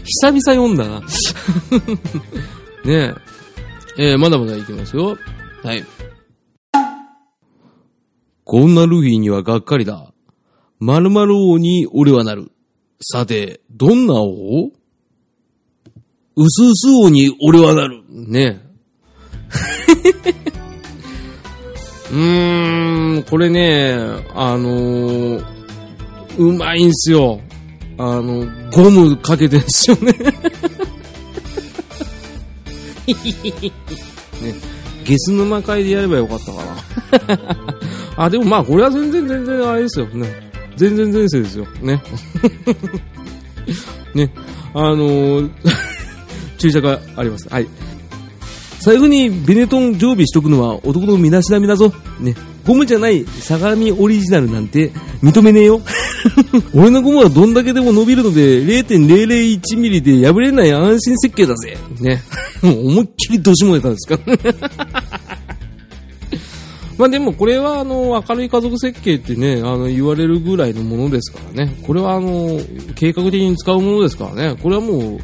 [0.03, 1.01] 久々読んだな。
[2.85, 3.13] ね
[3.97, 3.97] え。
[3.97, 5.17] えー、まだまだいきますよ。
[5.63, 5.83] はい。
[8.49, 10.13] こんなルフィにはがっかりだ。
[10.79, 12.53] 〇〇王に俺はなる。
[13.01, 14.71] さて、どんな王？
[16.37, 18.03] うすうす王に俺はなる。
[18.09, 18.61] ね。
[22.09, 23.97] うーん、これね、
[24.33, 25.43] あのー、
[26.37, 27.41] うまいんすよ。
[27.97, 30.13] あの、ゴムかけてんすよね。
[33.07, 33.13] ね、
[35.07, 37.57] ゲス沼会でやればよかったかな。
[38.25, 40.05] あ、でもまあ、これは全然全然あれですよ。
[40.07, 40.51] ね。
[40.75, 41.65] 全然前世ですよ。
[41.81, 42.01] ね。
[44.13, 44.33] ね。
[44.73, 45.49] あのー、
[46.59, 47.47] 注射があります。
[47.49, 47.67] はい。
[48.79, 51.93] 最後にベネトン常備しとくのは男の身だしなみだぞ。
[52.19, 52.35] ね。
[52.67, 54.91] ゴムじゃない相模オリジナルなんて
[55.23, 55.81] 認めねえよ。
[56.75, 61.77] 俺のゴムはどんだけでも伸びるので0.001ミリで破れない安心設計だぜ。
[62.01, 62.21] ね。
[62.61, 64.19] 思いっきりどしも出たんですか
[66.97, 71.73] まあでもこれはあの明るい家族設計ってね、あの言われるぐらいのものですからね。
[71.83, 72.59] これはあの
[72.95, 74.55] 計画的に使うものですからね。
[74.61, 75.19] これはもう、も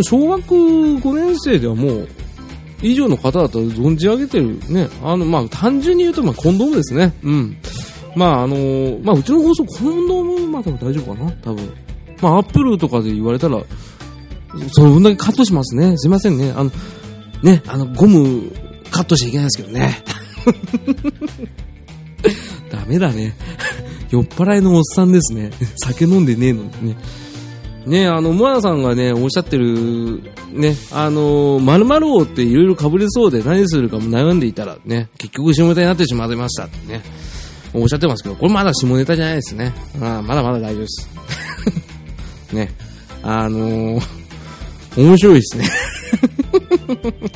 [0.00, 2.08] う小学5年生ではもう
[2.82, 4.88] 以上の方だと存じ上げてるね。
[5.02, 7.12] あの、まあ、単純に言うと、まあ、コンドームですね。
[7.22, 7.56] うん。
[8.14, 11.32] まあ、あのー、まあ、うちの放送、コンドーム、まあ、多分大丈夫かな？
[11.42, 11.72] 多分。
[12.20, 13.62] まあ、アップルとかで言われたら、
[14.72, 15.96] その分だけカットしますね。
[15.96, 16.52] すいませんね。
[16.54, 16.70] あの、
[17.42, 18.52] ね、あの、ゴム、
[18.90, 20.04] カットしちゃいけないですけどね。
[22.70, 23.34] ダメだね。
[24.10, 25.50] 酔っ払いのおっさんですね。
[25.76, 26.96] 酒飲んでねえのにね。
[27.86, 30.22] ね、あの、モアナさんがね、おっしゃってる、
[30.52, 37.02] ね、あの、〇〇王っていろいろ被れそうで何するかも悩んでいたらね、結局下ネタになってしまいましたってね、
[37.74, 39.72] おっしゃってますけど、これまだ下ネタじゃないですね。
[40.00, 41.08] あまだまだ大丈夫です。
[42.54, 42.72] ね、
[43.22, 44.02] あのー、
[44.96, 45.68] 面白いですね。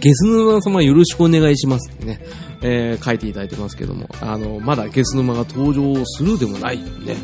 [0.00, 2.20] ゲス沼様よろしくお願いしますってね、
[2.62, 7.16] えー、書いていただいてますけども、あの、まだゲス沼が登場するでもない、ね、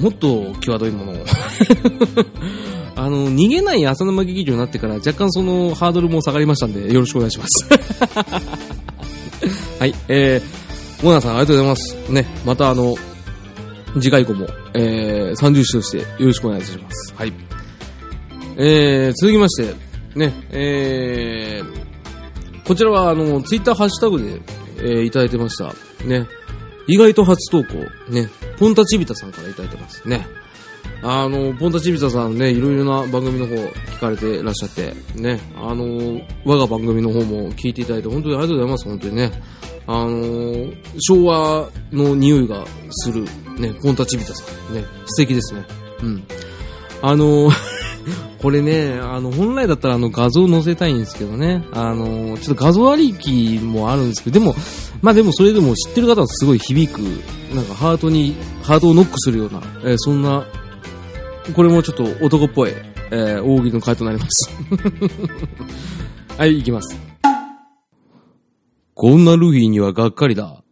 [0.00, 1.16] もっと際どいものを
[2.96, 7.66] あの、逃げない浅沼劇場になってから若干そのハードルも下がりましたんで、よろしくお願いします
[9.78, 11.96] はい、えー、モナさんありがとうございます。
[12.10, 12.94] ね、またあの、
[13.94, 17.14] 次回以降も、えー、30種としてよろしくお願いします。
[17.16, 17.32] はい。
[18.56, 19.74] えー、続きまして、
[20.14, 24.40] ね、えー、こちらはあの、ツイッターハッシュタグで、
[24.78, 25.74] えー、いただいてました。
[26.04, 26.26] ね、
[26.86, 27.74] 意外と初投稿、
[28.10, 28.28] ね、
[28.58, 30.26] ポンタチビタさんからいただいてますね。
[31.02, 39.32] あの、ポンタチビタさんね、いろいろな番組の方聞かれてらっしゃって、ね、あの、我が番組の方も聞いていただいて本当にありがとうございます、本当にね。
[39.86, 43.24] あの、昭和の匂いがする、
[43.58, 45.64] ね、ポンタチビタさん、ね、素敵ですね。
[46.02, 46.24] うん。
[47.02, 47.50] あの、
[48.40, 54.54] これね、あの、本来だったらあの画像を載せたいんですけどね、あの、ちょっと画像ありきもあるんですけど、でも、
[55.00, 56.98] まあでもそれでも知ってる方はすごい響く、
[57.54, 60.44] なんかハートに、ハートをノックするような、えー、そんな、
[61.54, 62.70] これもちょっと男っぽい、
[63.10, 64.50] えー、大喜利の回となります。
[66.38, 66.96] はい、行きます。
[68.94, 70.62] こんなルフィにはがっかりだ。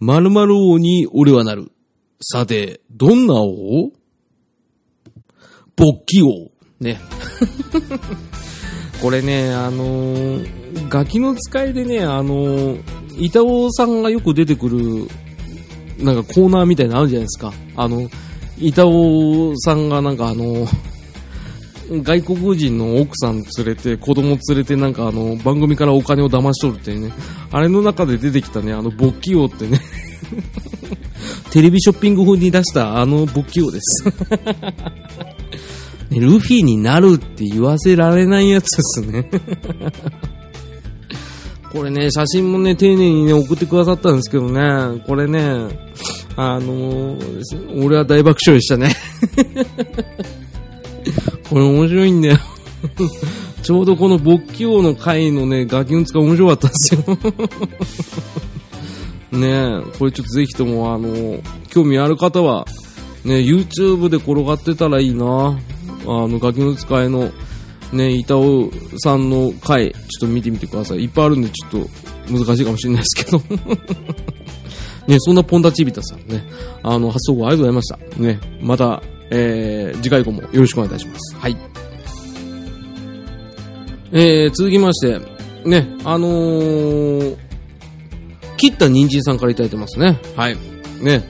[0.00, 1.72] 〇〇王に俺はなる。
[2.20, 3.90] さて、どんな王？
[5.74, 6.51] 勃起王。
[6.82, 7.00] ね。
[9.00, 12.80] これね、あのー、ガキの使いでね、あのー、
[13.18, 15.08] 板尾さんがよく出てくる、
[15.98, 17.52] なんかコーナーみたいなのあるじゃないですか。
[17.76, 18.08] あの、
[18.58, 20.66] 板尾さんがなんかあの、
[21.90, 27.12] 外国人の奥さん連れて、子供連れてなんかあの、番組からお金を騙し取るってね、
[27.50, 29.80] あれの中で出てきたね、あの、勃起王ってね、
[31.50, 34.04] テレビショッピング風に出したあの勃起王です。
[36.12, 39.30] ね、ルフィになるって言わせられないやつですね。
[41.72, 45.40] これね、写真もね、丁寧にね、送ってくださったんですけどね、これね、
[46.36, 48.90] あのー、俺は大爆笑でしたね。
[51.48, 52.36] これ面白いんだよ。
[53.62, 57.00] ちょうどこの勃起王の回のね、ガキの使面白かったんですよ。
[59.32, 61.40] ねこれちょっとぜひとも、あのー、
[61.70, 62.66] 興味ある方は、
[63.24, 65.58] ね、YouTube で転がってたらいいな。
[66.02, 67.30] あの、ガキの使いの、
[67.92, 68.70] ね、板尾
[69.02, 71.04] さんの回、ちょっと見てみてください。
[71.04, 71.88] いっぱいあるんで、ちょっと
[72.30, 73.42] 難しいかもしれないですけど。
[75.06, 76.44] ね、そんなポンタチビタさんね、
[76.82, 78.22] あの、発想後ありがとうございました。
[78.22, 81.36] ね、また、えー、次回以降もよろしくお願いいたします。
[81.36, 81.56] はい。
[84.12, 85.18] えー、続きまして、
[85.64, 87.36] ね、あのー、
[88.56, 90.20] 切った人参さんからいただいてますね。
[90.36, 90.56] はい。
[91.00, 91.24] ね、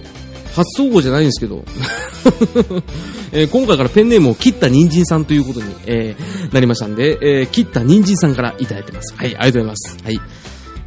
[0.54, 1.64] 初総合じゃないんですけど、
[3.32, 9.14] えー、今回からペンネームを切った人参さんということに、えー、なりましたんで、えー、切った人参さんからいただいてます。
[9.16, 10.04] はい、ありがとうございます。
[10.04, 10.20] はい。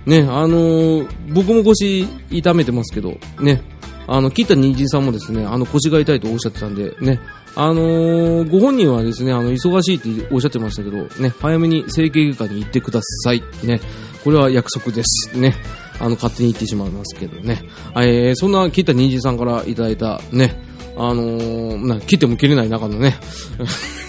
[0.05, 3.63] ね、あのー僕も腰痛めてますけど、ね、
[4.07, 7.19] あの、切った人参さんもですね、あの、腰が痛いとおっしゃってたんで、ね、
[7.55, 13.41] あのーご本人はですね、あの、忙しいっておっしゃってましたけど、ね、早めに整形外科に行ってください。
[13.63, 13.81] ね、
[14.23, 15.35] これは約束です。
[15.39, 15.55] ね、
[15.99, 17.63] あの、勝手に言ってしまいますけどね。
[17.95, 20.61] えーそんな切った人参さんからいただいた、ね、
[20.97, 23.15] あのーな切っても切れない中のね、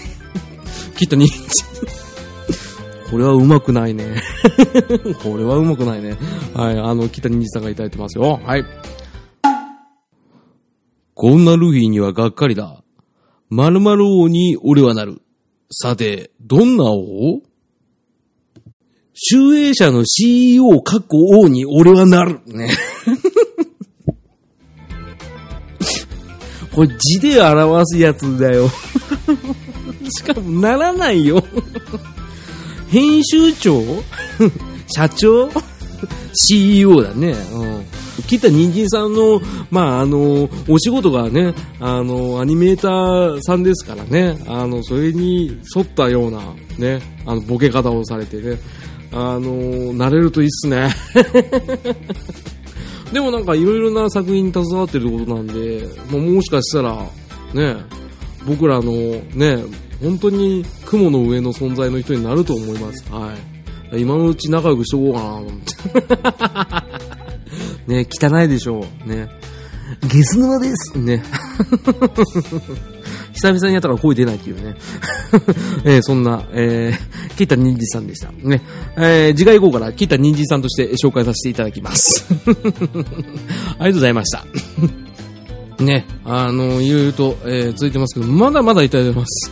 [0.97, 1.67] 切った人参。
[3.09, 4.21] これはうまくないね。
[5.23, 6.17] これはうまくないね。
[6.53, 8.39] はい、あの、北にさんがいただいてますよ。
[8.43, 8.65] はい。
[11.13, 12.83] こんなルフィにはがっかりだ。
[13.49, 15.21] 〇〇王に俺はなる。
[15.71, 17.41] さて、どんな王？
[19.13, 22.41] 集英社の CEO かっこ王に俺はなる。
[22.45, 22.69] ね。
[26.77, 28.69] これ字で表すやつだよ。
[30.15, 31.43] しかもならないよ。
[32.91, 33.81] 編集長？
[34.95, 35.49] 社長
[36.35, 37.31] ?CEO だね。
[37.31, 37.85] うん。
[38.27, 48.59] 切った人参さんの、まあ、あの、お仕事がね、あの、アニメーターさんですからね、あの、それに沿ったような、ね、あの、ボケ方をされてね、
[49.11, 50.89] あの、なれるといいっすね。
[53.11, 57.05] でもなんかいろいろな作品に携わってることなんで、まあ、もしかしたら、
[57.53, 57.77] ね、
[58.45, 59.63] 僕らのね、
[60.01, 63.11] 本当に雲の上の存在の人になると思います。
[63.11, 63.33] は
[63.93, 64.01] い。
[64.01, 66.85] 今のうち仲良くしとこうかな。
[67.87, 69.09] ね、汚いでしょう。
[69.09, 69.29] ね。
[70.01, 70.97] ゲス沼です。
[70.97, 71.23] ね。
[73.37, 74.75] 久々にやったから声出ないっていうね。
[75.85, 78.31] えーそんな、えー、キッタニンジさんでした。
[78.31, 78.63] ね。
[78.97, 82.25] えー、次回以降からキッタニンジさんとして紹介させていただきます。
[82.33, 84.43] ありがとうございました。
[85.83, 89.51] ね、あの、いろいろと、えー続いてますけど、まだまだいただいてます。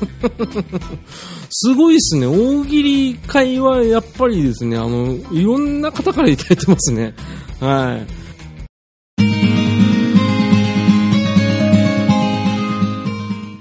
[1.51, 2.25] すごいですね。
[2.25, 7.13] 大喜利会はやっぱりですね、あの、いろんな方からいただいてますね。
[7.59, 8.24] はい。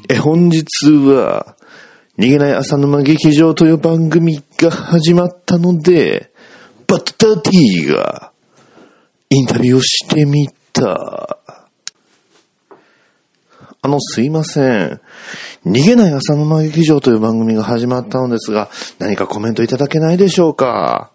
[0.08, 1.56] え、本日は、
[2.18, 6.30] 逃げない浅沼劇場という番組が始まったので、
[6.86, 8.30] バッタティが
[9.30, 11.38] インタビューをしてみた。
[13.82, 15.00] あの、すいません。
[15.66, 21.10] 逃げない浅沼劇場という番組が始まったのですが、何かコメントいただけないでしょうか？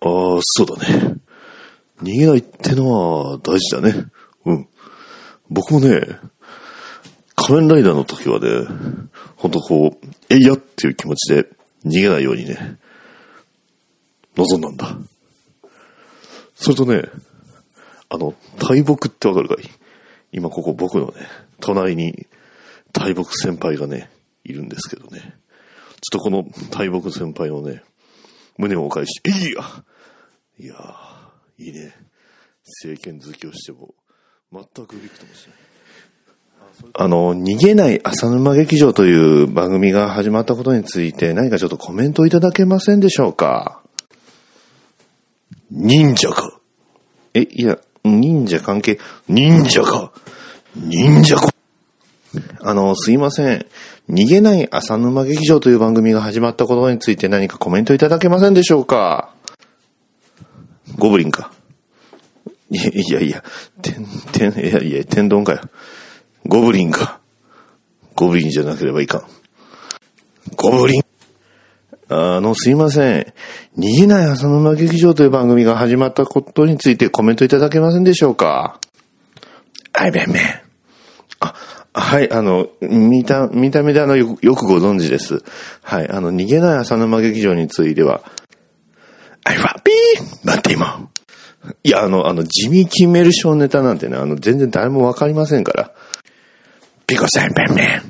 [0.00, 1.16] ああ、そうだね。
[2.02, 4.06] 逃げないってのは大事だね。
[4.44, 4.68] うん。
[5.48, 6.02] 僕もね、
[7.42, 8.48] 仮面ライダーの時はね、
[9.36, 11.48] ほんとこう、えいやっていう気持ちで
[11.86, 12.76] 逃げないようにね、
[14.36, 14.98] 望んだんだ。
[16.54, 17.02] それとね、
[18.10, 19.64] あの、大木ってわかるかい？
[20.32, 21.14] 今ここ僕のね、
[21.60, 22.26] 隣に
[22.92, 24.10] 大木先輩がね、
[24.44, 25.20] いるんですけどね。
[26.02, 27.82] ちょっとこの大木先輩のね、
[28.58, 29.62] 胸をお返し、えいや
[30.58, 31.94] いやー、いいね。
[32.82, 33.94] 政権好きをしても、
[34.52, 35.69] 全くびくともしない。
[36.92, 43.80] あの、逃げない浅沼劇場という番組が始まったことについて何かちょっとコメントいただけませんでしょうか？
[45.70, 46.58] 忍者か。
[47.34, 50.12] え、いや、忍者関係、忍者か。
[50.74, 51.54] 忍者か
[52.62, 53.66] あの、すいません。
[54.08, 59.32] 逃げない浅沼劇場という番組が始まったことについて何かコメントいただけませんでしょうか？
[60.98, 61.52] ゴブリンか。
[62.70, 63.44] いやいやいや、
[63.82, 65.60] 天、天、いやいや、天丼かよ。
[66.46, 67.20] ゴブリンか。
[68.14, 69.22] ゴブリンじゃなければいかん。
[70.56, 71.02] ゴブリン。
[72.08, 73.34] あの、すいません。
[73.78, 78.80] 逃げない浅沼劇場という番組が始まったことについてコメントいただけませんでしょうか？
[79.92, 80.42] あいべんめん。
[81.38, 81.54] あ、
[81.92, 85.42] はい、あの、見た、見た目であの、よくよくご存知です。
[85.82, 88.22] はい、あの、逃げない浅沼劇場については、
[89.44, 91.08] あいわぴーなんて今。
[91.84, 95.92] いや、あの、あの、地味キメルショーネタなんてね、あの、全然誰もわかりませんから。
[97.10, 98.02] ピコさんペンペン。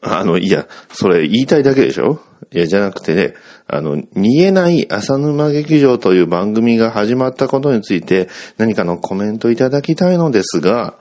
[0.00, 2.20] あの、いや、それ言いたいだけでしょ？
[2.52, 3.34] いや、じゃなくてね、
[3.66, 10.96] あの、逃げない浅沼劇場という番組が始まったことについて何かのコメントいただきたいのですが、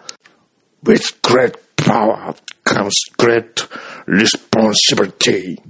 [0.84, 2.34] With great power
[2.66, 3.70] comes great
[4.08, 5.62] responsibility.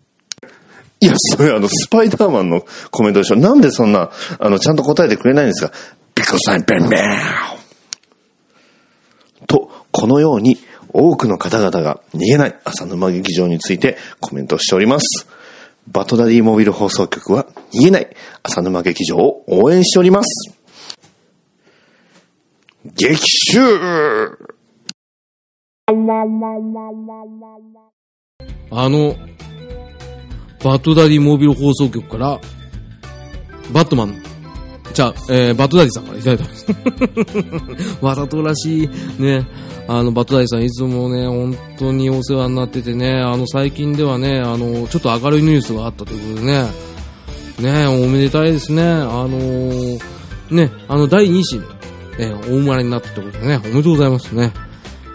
[1.02, 3.36] いや、それあの、スパイダーマンのコメントでしょ？
[3.36, 5.74] なんでそんな、あの、ちゃんと答えてくれないんですか
[6.16, 7.18] ?Because I'm Batman!
[9.48, 10.58] と、このように
[10.94, 15.28] 多くの方々が逃げない浅沼劇場についてコメントしております。
[15.88, 20.58] バトダディモビル放送局は逃げない浅沼劇場を応援しております。
[22.86, 23.60] 劇集
[28.72, 29.16] あの、
[30.64, 32.40] バトダディモビル放送局から、
[33.72, 34.33] バットマン。
[34.92, 36.66] じゃあ、えー、バトダディさんからいただいてます。
[38.06, 38.90] わざとらしい。
[39.22, 39.48] ね。
[39.88, 46.68] あの、バトダディさんいつもね、本当にお世話になっててね、あの、最近ではね、あの、ちょっと明るいニュースがあったということでね、
[47.60, 48.84] ね、おめでたいですね。
[48.84, 50.00] あのー、
[50.52, 51.62] ね、あの、第2子、
[52.20, 54.54] えー、大生まれになったということでね、おめでとうございますね。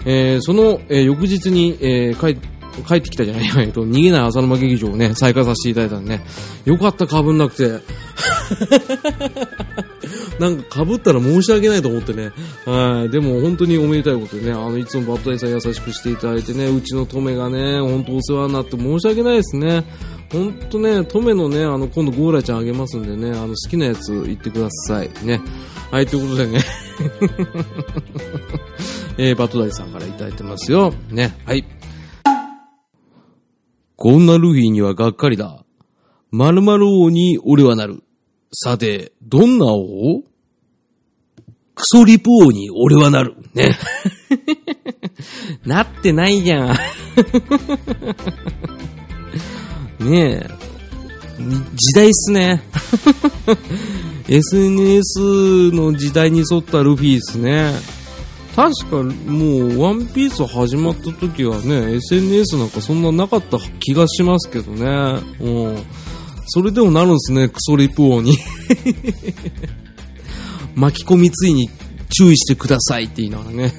[0.04, 2.40] えー、その、えー、翌日に、えー、帰
[2.86, 6.24] 帰ってきたじゃないえっと、 逃げない浅沼劇場をね、再開させていただいたんでね、
[6.64, 7.80] よかった、被んなくて。
[10.38, 12.30] なんか被ったら申し訳ないと思ってね。
[12.64, 13.10] はい。
[13.10, 19.84] でも本当におめでたいことでね、あの、いつもバッドダイさん優しくしていただいてね、うちのトメがね、本当お世話になって申し訳ないですね。
[20.30, 25.10] 本当ね、トメのね、あの、今度ゴーラちゃんあげますんでね、あの、好きなやつ言ってください。
[25.24, 25.40] ね。
[25.90, 26.60] はい、ということでね。
[29.16, 30.92] えー、バトダイさんからいただいてますよ。
[31.10, 31.34] ね。
[31.44, 31.64] はい。
[34.00, 35.64] こんなルフィにはがっかりだ。
[36.30, 38.04] 〇〇王に俺はなる。
[38.52, 40.22] さて、どんな王？
[41.74, 43.34] クソリプ王に俺はなる。
[43.54, 43.76] ね。
[45.66, 46.76] なってないじゃん。
[50.08, 50.50] ねえ。
[51.74, 52.62] 時代っすね。
[54.30, 57.72] SNS の時代に沿ったルフィっすね。
[58.54, 58.96] 確か
[59.30, 65.20] もう、ワンピース始まった時はね、SNS なんかそんななかった気がしますけどね。
[65.40, 65.84] うん。
[66.46, 68.36] それでもなるんですね、クソリプ王に。
[70.74, 71.68] 巻き込みついに
[72.16, 73.72] 注意してくださいって言いながらね。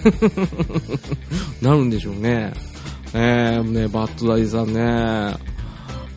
[1.61, 2.53] なるんでしょうね。
[3.13, 5.35] えー、ね、バッドダディさんね。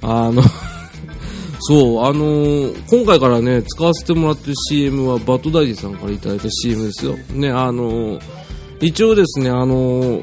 [0.02, 0.42] あの
[1.60, 7.16] そう、あのー、今回からね、使わせてもらってる CM はバッドダディさんからいただいた CM ですよ。
[7.32, 8.41] ね、あのー
[8.82, 10.22] 一応ですね、あの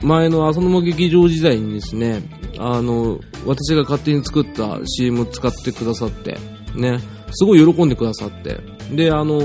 [0.00, 2.22] 前の浅沼劇場時代にですね、
[2.58, 6.38] あの私が勝手に作った CM を使ってくださって、
[6.74, 7.00] ね、
[7.32, 8.60] すごい喜んでくださって、
[8.94, 9.42] で、あの、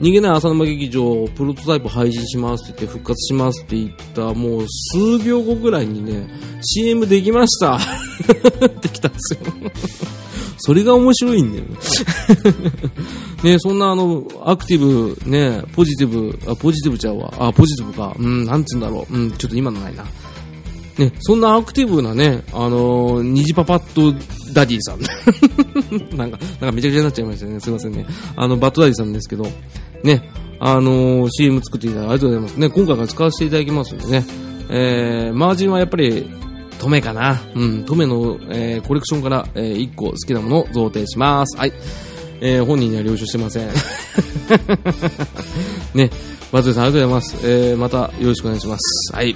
[0.00, 6.28] 逃げない浅沼劇場プロトタイプ配信しますって言って復活しますって言ったもう数秒後ぐらいにね
[6.62, 9.40] CM できましたってきたんですよ
[10.58, 11.64] それが面白いんだよ。
[13.42, 17.32] ね、そんなあの、アクティブ、ね、ポジティブ、あ、ポジティブちゃうわ。
[17.38, 18.14] あ、ポジティブか。
[18.18, 19.14] うん、なんつうんだろう。
[19.14, 20.04] うん、ちょっと今のないな。
[20.98, 24.12] ね、そんなアクティブなね、あのー、虹パパット
[24.52, 25.00] ダディさん。
[26.16, 27.58] なんか、なんかめちゃくちゃになっちゃいましたね。
[27.58, 28.06] すいませんね。
[28.36, 29.46] あの、バットダディさんですけど、
[30.04, 30.30] ね、
[30.60, 32.56] あのー、CM 作っていただいてありがとうございます。
[32.56, 34.26] ね、今回から使わせていただきますんでね、
[34.70, 36.30] えー、マージンはやっぱり、
[36.78, 37.40] トメかな。
[37.54, 41.56] うん、トメの、えー、コレクションから、えー、1個好きなものを贈呈します。
[41.56, 41.72] はい。
[42.40, 43.68] えー、本人には了承してません。
[45.94, 46.10] ね、
[46.52, 47.36] バズさんありがとうございます。
[47.42, 49.14] えー、またよろしくお願いします。
[49.14, 49.34] はい。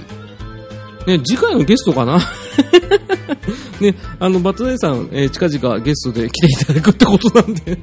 [1.07, 2.19] ね、次回のゲストかな？
[3.79, 7.79] ね、あの、バトレイさん、えー、近々ゲストで来ていただくってことなんで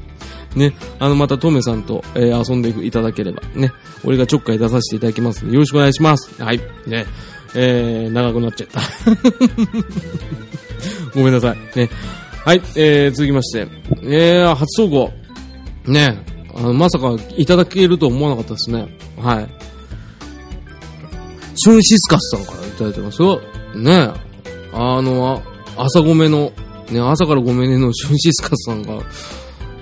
[0.56, 3.72] ね、あの、またトメさんと、えー、遊んでいただければ、ね、
[4.04, 6.30] 俺がちょっかい出させていただきますので、よろしくお願いします。
[6.42, 6.60] はい。
[6.86, 7.06] ね。
[7.54, 8.80] えー、長くなっちゃった。
[11.14, 11.78] ごめんなさい。
[11.78, 11.90] ね。
[12.44, 13.68] はい、えー、続きまして。
[14.02, 15.12] えー、初投稿。
[15.86, 16.18] ね
[16.54, 18.88] あの、まさかいただけると思わなかったですね。
[19.16, 19.48] はい。
[21.54, 23.40] シュンシスカスさんからいただいてますよ。
[23.76, 24.10] ね
[24.72, 25.40] あの、
[25.76, 26.52] 朝ごめの、
[26.90, 29.00] ね、朝からごめんねのシュンシスカスさんが、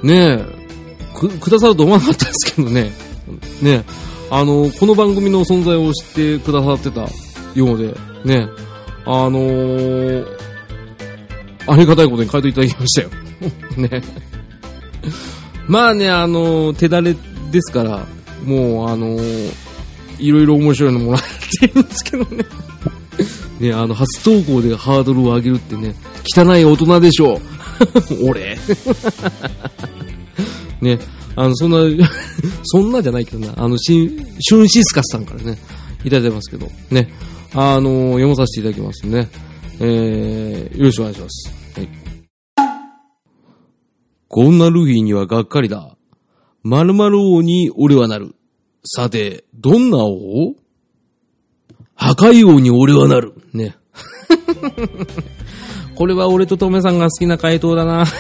[0.02, 0.44] ね
[1.14, 2.92] く、くださると思わなかったですけどね。
[3.62, 3.84] ね
[4.30, 7.08] あの、この番組の存在を知ってくださってた
[7.54, 7.94] ようで、
[8.24, 8.48] ね、
[9.06, 10.49] あのー、
[11.66, 13.11] ありがたいことに回答いただきましたよ。
[13.76, 14.02] ね。
[15.66, 17.16] まあね、あの、手だれ
[17.50, 18.06] ですから、
[18.44, 19.18] もう、あの、
[20.18, 21.22] いろいろ面白いのもらっ
[21.61, 22.44] てるんですけどね。
[23.61, 25.94] ね、あの、初投稿でハードルを上げるってね、
[26.24, 27.40] 汚い大人でしょう。
[28.28, 28.58] 俺。
[30.80, 30.98] ね、
[31.36, 31.78] あの、そんな、
[32.64, 35.58] そんなじゃないけどな、あの、シュンシスカスさんからね、
[36.04, 37.12] いただいてますけど、ね、
[37.54, 39.28] あの、読まさせていただきますね。
[39.83, 41.78] えー、よろしくお願いします。
[41.78, 41.89] はい。
[44.28, 45.97] こんなルフィにはがっかりだ。
[46.62, 48.35] 〇〇王に俺はなる。
[48.85, 50.55] さて、どんな王？
[51.95, 53.33] 破壊王に俺はなる。
[53.53, 53.76] ね。
[55.97, 58.05] これは俺とトメさんが好きな回答だな。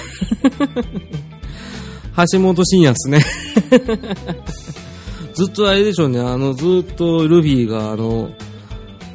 [2.32, 3.24] 橋本真也っすね。
[5.34, 8.30] ずっとあれでしょうね、あの、ずっとルフィが、あの、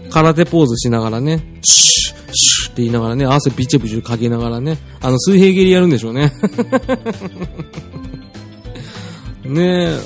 [0.09, 1.94] 空手ポーズしながらね、シ、
[2.75, 6.33] って言いながらね、汗ビチュビチュかけながらね、あの、水平蹴りやるんでしょうね。
[9.45, 9.97] ねえ、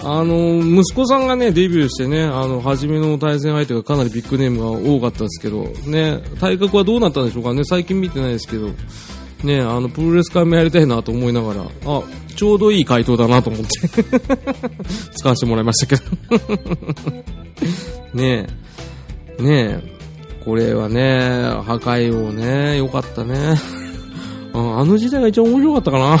[0.00, 8.70] あの、息子さんがね、デビューしてね、あの、初めの対戦相手がかなりビッグネームが多かったですけど、ね、体格はどうなったんでしょうかね、最近見てないですけど、
[9.42, 11.66] ね、あの、プロレス界もやりたいなと思いながら、あ、
[12.36, 13.68] ちょうどいい回答だなと思って。
[15.16, 16.04] 使わせてもらいましたけど。
[18.14, 18.46] ね
[19.38, 19.97] え、ねえ、
[20.48, 23.54] これはね、破壊王ね、よかったね。
[24.54, 26.16] あの時代が一番面白かったかな。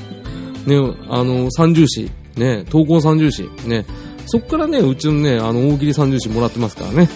[0.64, 3.84] ね、あの、三重士、ね、闘魂三重士、ね、
[4.24, 7.10] そっからね、うちのね、あの、大喜利三重士もらってますからね。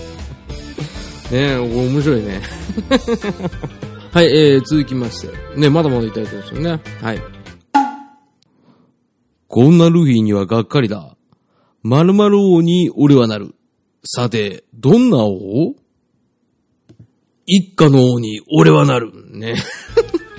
[1.30, 2.40] ね面白いね。
[4.10, 5.28] はい、えー、続きまして。
[5.54, 6.80] ね、まだまだいただいてますよね。
[7.02, 7.20] はい。
[9.48, 11.14] こんなルフィにはがっかりだ。
[11.82, 13.54] 〇〇王に俺はなる。
[14.04, 15.76] さて、どんな王？
[17.46, 19.12] 一家の王に俺はなる。
[19.30, 19.54] ね。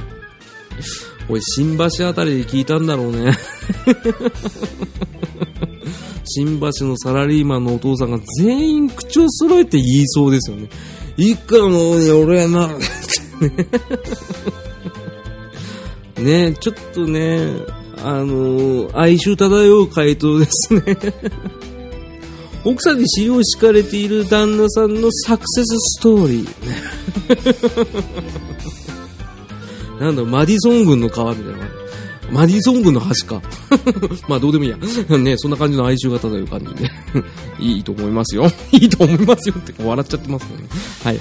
[1.29, 3.31] おい、新橋あたりで聞いたんだろうね。
[6.25, 10.67] 新橋のサラリーマンのお父さんが全員口を揃えて言いそうですよね。
[11.15, 12.79] 一家の王に俺はなる。
[16.23, 17.49] ねちょっとね、
[17.97, 20.97] あのー、哀愁漂う回答ですね。
[22.65, 26.53] 奥さんに使用敷かれている旦那さんのサクセスストーリー。
[29.99, 31.59] なんだマディソン軍の川みたいな。
[32.31, 33.41] マディソン軍の橋か。
[34.27, 34.77] まあどうでもいいや。
[35.17, 36.89] ねそんな感じの哀愁が漂う感じで。
[37.59, 38.49] いいと思いますよ。
[38.71, 40.49] いいと思いますよって笑っちゃってますね。
[41.03, 41.19] はい。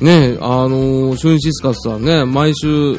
[0.00, 2.98] ねあのー、シュンシスカスさんね、毎週、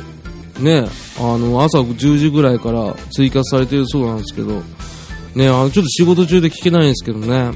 [0.59, 0.87] ね、
[1.19, 4.61] あの、朝10時ぐらいから追加されてるそうなんですけど、
[5.35, 7.51] ね、あの、ちょっと仕事中で聞けないんですけどね、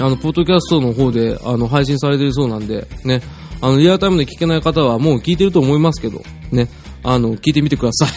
[0.00, 3.20] あの、ポッドキャストの方で、あの、配信されてるそうなんで、ね、
[3.60, 6.22] あの、リアルタイムで聞けない方はもう聞いてると思いますけど、
[6.52, 6.68] ね、
[7.02, 8.10] あの、聞いてみてください。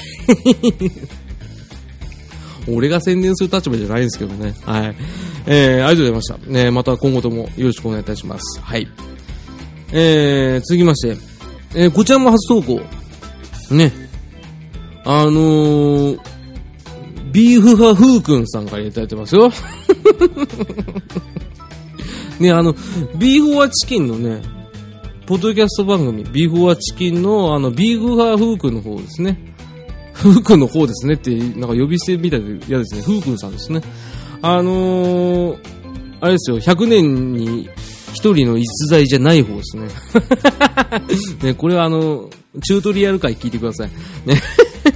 [2.71, 4.53] 俺が宣伝する立場じゃないんですけどね。
[4.63, 4.95] はい。
[5.47, 6.37] えー、ありがとうございました。
[6.51, 8.61] ね、また今後ともよろしくお願いいたします。
[8.61, 8.87] はい。
[9.91, 11.17] えー、続きまして、
[11.73, 12.81] えー、こちらも初投稿。
[13.71, 13.91] ね。
[15.03, 16.19] あのー、
[17.31, 19.51] ビーフ派ふうくんさんからいただいてますよ。
[22.41, 22.73] ね、あの、
[23.17, 24.41] ビーフはチキンのね、
[25.25, 29.37] ポッドキャスト番組、ビーフはチキンの、あの、ビーフ派ふうくんの方ですね。
[30.13, 33.01] ふうくんの方ですねって、なんか呼び捨てみたいで嫌ですね。
[33.01, 33.81] ふうくんさんですね。
[34.41, 35.57] あのー、
[36.19, 37.69] あれですよ、100年に
[38.13, 39.87] 一人の逸材じゃない方ですね。
[41.43, 42.29] ね、これはあの、
[42.63, 43.89] チュートリアル回聞いてください。
[44.25, 44.41] ね。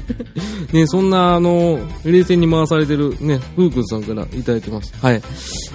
[0.74, 4.94] ね、そんな、あの、冷静に回されてる、ね、ふうくんさんからいただいてます。
[5.02, 5.22] はい。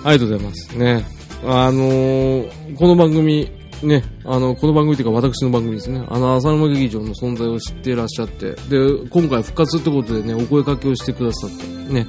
[0.04, 0.76] ありがとうございます。
[0.76, 1.19] ね。
[1.45, 3.51] あのー、この番組、
[3.82, 6.05] ね、あの、この番組というか私の番組ですね。
[6.09, 12.07] あの、浅沼劇場の存在を知っていらっしゃって、で、今回復活ってことでね、お声掛けをしてくださって、ね、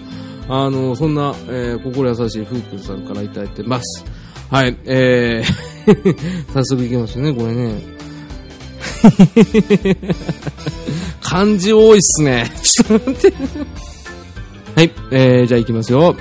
[0.50, 4.06] あの、そんな、えー、心優しいふうくんさんからいただいてます。
[4.50, 5.72] はい、えー
[6.54, 7.82] 早速いきますね、これね。
[11.22, 12.52] 漢字多いっすね。
[12.62, 13.38] ちょっと待って。
[14.76, 16.16] はい、えー、じゃあいきますよ。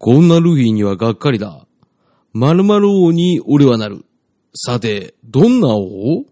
[0.00, 1.66] こんなルフィにはがっかりだ。
[2.32, 4.06] 〇〇王に俺はなる。
[4.54, 6.24] さて、どんな王？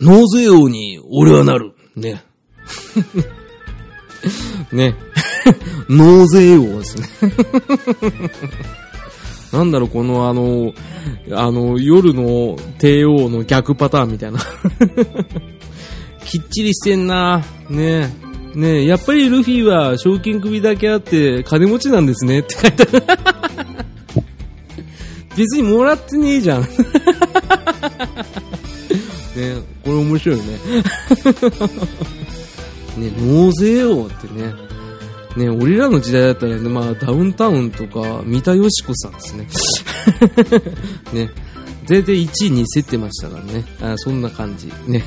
[0.00, 1.74] 納税王に俺はなる。
[1.96, 2.22] ね。
[4.70, 4.94] ね。
[5.90, 7.08] 納税王ですね。
[9.52, 10.72] なんだろう、このあの、
[11.32, 14.38] あの、夜の帝王の逆パターンみたいな。
[16.24, 17.44] きっちりしてんな。
[17.68, 18.27] ね
[18.58, 23.02] ねやっぱりルフィは賞金首だけあって金持ちなんですねって書いてある。
[25.36, 26.62] 別にもらってねえじゃん。
[26.62, 26.68] ね
[29.84, 30.58] これ面白いよね。
[32.98, 34.52] ね納税王ってね。
[35.36, 39.46] ね、俺らの時代だったらね、まあ、ダウンタウンとか、三田佳子さんですね。
[41.12, 41.30] ね。
[41.84, 43.64] 全然1位に競ってましたからね。
[43.80, 44.72] あそんな感じ。
[44.88, 45.04] ね。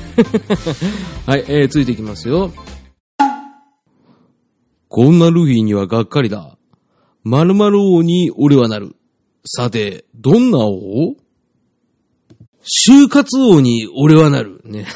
[1.26, 2.50] はい、えー、ついていきますよ。
[4.94, 6.58] こんなルフィにはがっかりだ。
[7.24, 8.94] 〇〇王に俺はなる。
[9.42, 11.16] さて、どんな王？
[12.62, 14.60] 就活王に俺はなる。
[14.66, 14.86] ね。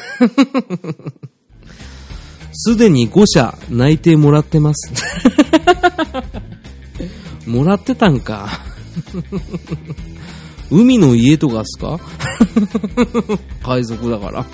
[2.53, 4.93] すでに5社内定もらってます。
[7.49, 8.49] もらってたんか。
[10.69, 11.99] 海の家とかっすか？
[13.63, 14.45] 海賊だから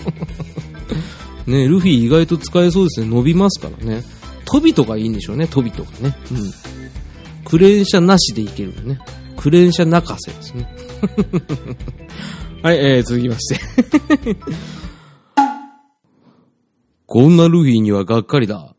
[1.48, 3.08] ねルフィ意外と使えそうですね。
[3.08, 4.06] 伸びますからね。
[4.54, 5.48] 飛びとかいいんでしょうね。
[5.48, 6.16] 飛びとかね。
[6.32, 7.44] うん。
[7.44, 9.00] クレーン車なしでいけるね。
[9.36, 10.72] クレーン車泣かせですね。
[12.62, 13.60] はい、えー、続きまして
[17.08, 18.76] こんなルフィにはがっかりだ。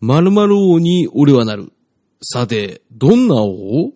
[0.00, 1.74] 〇〇王に俺はなる。
[2.22, 3.92] さて、どんな王？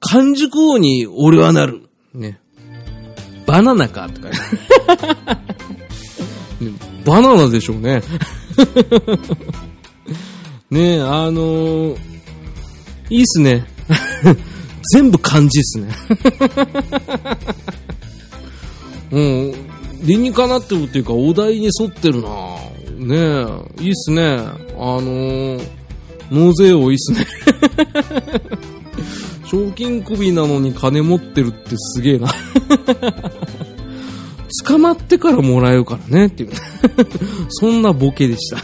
[0.00, 1.90] 完熟王に俺はなる。
[2.14, 2.40] ね。
[3.44, 4.38] バナナかって書いて
[5.28, 5.34] あ
[6.58, 8.00] るね バナナでしょうね。
[10.74, 11.96] ねえ、あのー、
[13.08, 13.64] いいっすね。
[14.92, 15.88] 全部漢字っすね。
[19.12, 19.54] うん、
[20.02, 22.28] 理にかなってるっていうか、お題に沿ってるな
[22.98, 23.16] ね
[23.78, 24.22] え、いいっすね。
[24.26, 25.60] あのー、
[26.32, 27.24] 納税王いいっすね。
[29.46, 32.34] 賞金首なのに金持ってるってすげえな。
[34.66, 36.50] 捕まってからもらえるからねっていう。
[37.50, 38.58] そんなボケでした。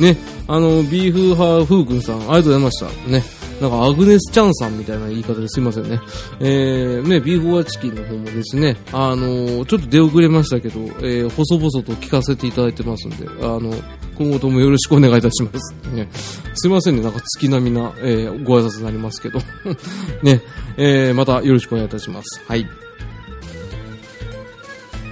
[0.00, 3.10] ね、あの、ビーフ派フー君さん、ありがとうございました。
[3.10, 3.38] ね。
[3.60, 6.00] なんかアグネス・チャンさんみたいな言い方ですいませんね。
[6.38, 13.74] えー、ね、ビーフォアチキンの方もですね、あのー、ちょっと出遅れましたけど、えー、細々と聞かせていただいてますんで、あの、
[14.16, 15.74] 今後ともよろしくお願いいたします。
[15.92, 16.08] ね、
[16.54, 19.40] すいませんね、なんか月並みな、えー、ご挨拶になりますけど。
[20.22, 20.40] ね、
[20.76, 22.40] えー、またよろしくお願いいたします。
[22.46, 22.64] はい。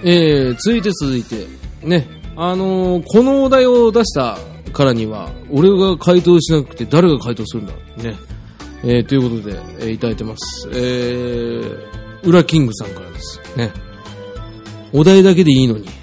[0.05, 1.47] えー、続いて続いて、
[1.82, 4.39] ね、あのー、このお題を出した
[4.73, 8.17] からには、俺が回答しなくて誰が回答するんだね。
[8.83, 10.69] えー、ということで、えー、いただいてます。
[10.71, 13.41] えー、ウラキングさんからです。
[13.57, 13.73] ね。
[14.93, 15.87] お題だけでいいのに。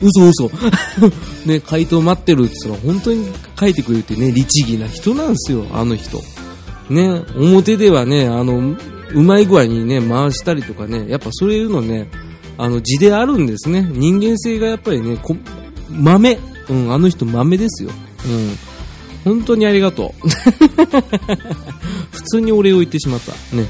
[0.00, 0.50] 嘘嘘。
[1.46, 3.26] ね、回答待ってるって言ったら本当に
[3.58, 6.22] 書いてくれてね、律儀な人なんですよ、あの人。
[6.90, 8.76] ね、表ではね、あの、
[9.14, 12.08] うまい具合にね、回したりとかね、やっぱそういうのね、
[12.58, 13.82] あの、字であるんですね。
[13.82, 15.36] 人間性がやっぱりね、こ
[15.90, 16.38] 豆。
[16.68, 17.90] うん、あの人豆ですよ。
[18.26, 18.56] うん。
[19.24, 20.28] 本当にありがとう。
[22.10, 23.32] 普通にお礼を言ってしまった。
[23.56, 23.66] ね。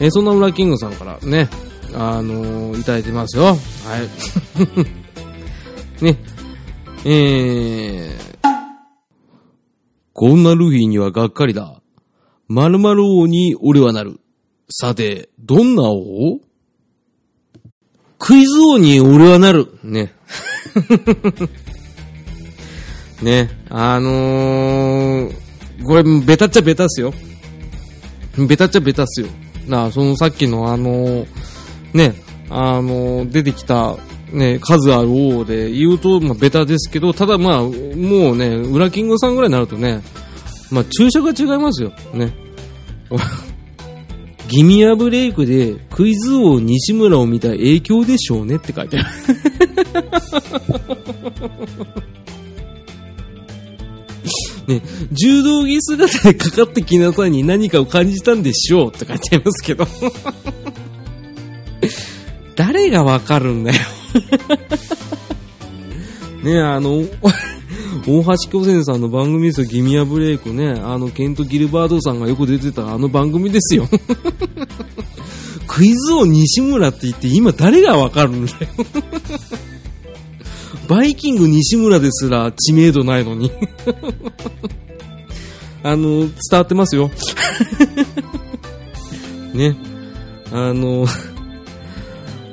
[0.00, 1.48] え、そんな裏キングさんからね、
[1.94, 3.44] あのー、いただいてますよ。
[3.44, 3.58] はい。
[6.04, 6.18] ね。
[7.04, 8.48] えー、
[10.12, 11.80] こんなルフィにはがっかりだ。
[12.48, 14.20] 〇〇王に俺はなる。
[14.70, 16.40] さて、どんな王？
[18.24, 19.66] クイズ王に俺はなる。
[19.82, 20.14] ね。
[23.20, 23.50] ね。
[23.68, 25.32] あのー、
[25.84, 27.12] これ、ベタっちゃベタっすよ。
[28.38, 29.26] ベタっちゃベタっすよ。
[29.66, 31.26] なそのさっきのあのー、
[31.94, 32.14] ね、
[32.48, 33.96] あのー、出てきた、
[34.32, 37.70] ね、数ある王で言うと、まあ、ベタですけど、ただまあ、も
[38.34, 40.00] うね、ウラキングさんぐらいになるとね、
[40.70, 41.92] まあ、注射が違いますよ。
[42.14, 42.32] ね。
[44.52, 49.08] ギミアブレイクでクイズ王西村を見た影響でしょうねって書いてある。
[54.68, 59.88] ね、柔道着姿でかかってきなさいに何かを感じたんでしょうって書いてありますけど。
[62.54, 63.78] 誰がわかるんだよ
[66.44, 67.06] ねあの、
[68.06, 70.70] 大橋巨泉さんの番組ですよ、ギミアブレイクね。
[70.70, 73.88] あの、ケント・ギルバードさんがよく出てたあの番組ですよ。
[75.68, 78.58] クイズ王西村って言って今誰がわかるんだよ。
[80.88, 83.50] バイキング西村ですら知名度ないのに。
[85.84, 87.10] あの、伝わってますよ。
[89.54, 89.76] ね。
[90.52, 91.06] あの、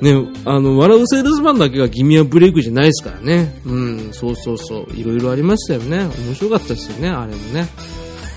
[0.02, 0.14] ね、
[0.45, 3.60] あの、笑うセールスマンだけがギミアブレイクじゃないですからね。
[3.66, 4.95] うん、そうそうそう。
[4.95, 6.06] いろいろありましたよね。
[6.26, 7.68] 面白かったですよね、あれもね。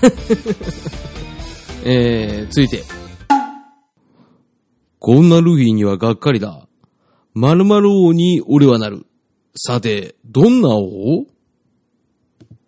[1.85, 2.83] えー、続いて。
[4.99, 6.67] こんなルフィにはがっかりだ。
[7.33, 9.05] 〇〇王に俺はなる。
[9.55, 11.25] さて、どんな王？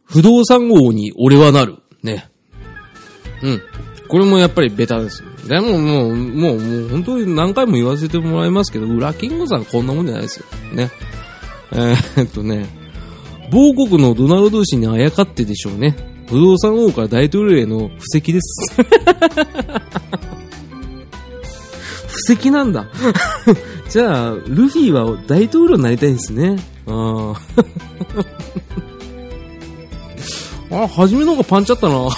[0.03, 1.77] 不動産王に俺はなる。
[2.03, 2.29] ね。
[3.41, 3.61] うん。
[4.07, 5.23] これもやっぱりベタです。
[5.47, 10.45] でももう、もう、もう本当に何回も言わせてもらいますけど、裏キングさんこんなもんじゃないですよ。
[10.73, 10.89] ね。
[11.71, 12.67] えー、っとね、
[13.51, 15.95] 某国のドナルド氏にあやかってでしょうね。
[16.27, 18.75] 不動産王から大統領への布石です。
[22.27, 22.87] 布石なんだ。
[23.89, 26.57] じゃあ、ルフィは大統領になりたいんですね。
[26.87, 27.33] あ
[30.71, 30.75] あ。
[30.83, 32.09] あ、初めの方がパンチあったな。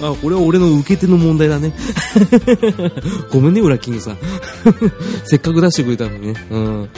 [0.00, 1.72] あ、これは俺の受け手の問題だね。
[3.32, 4.18] ごめんね、裏キングさん。
[5.24, 6.46] せっかく出してくれたのにね。
[6.50, 6.88] うん。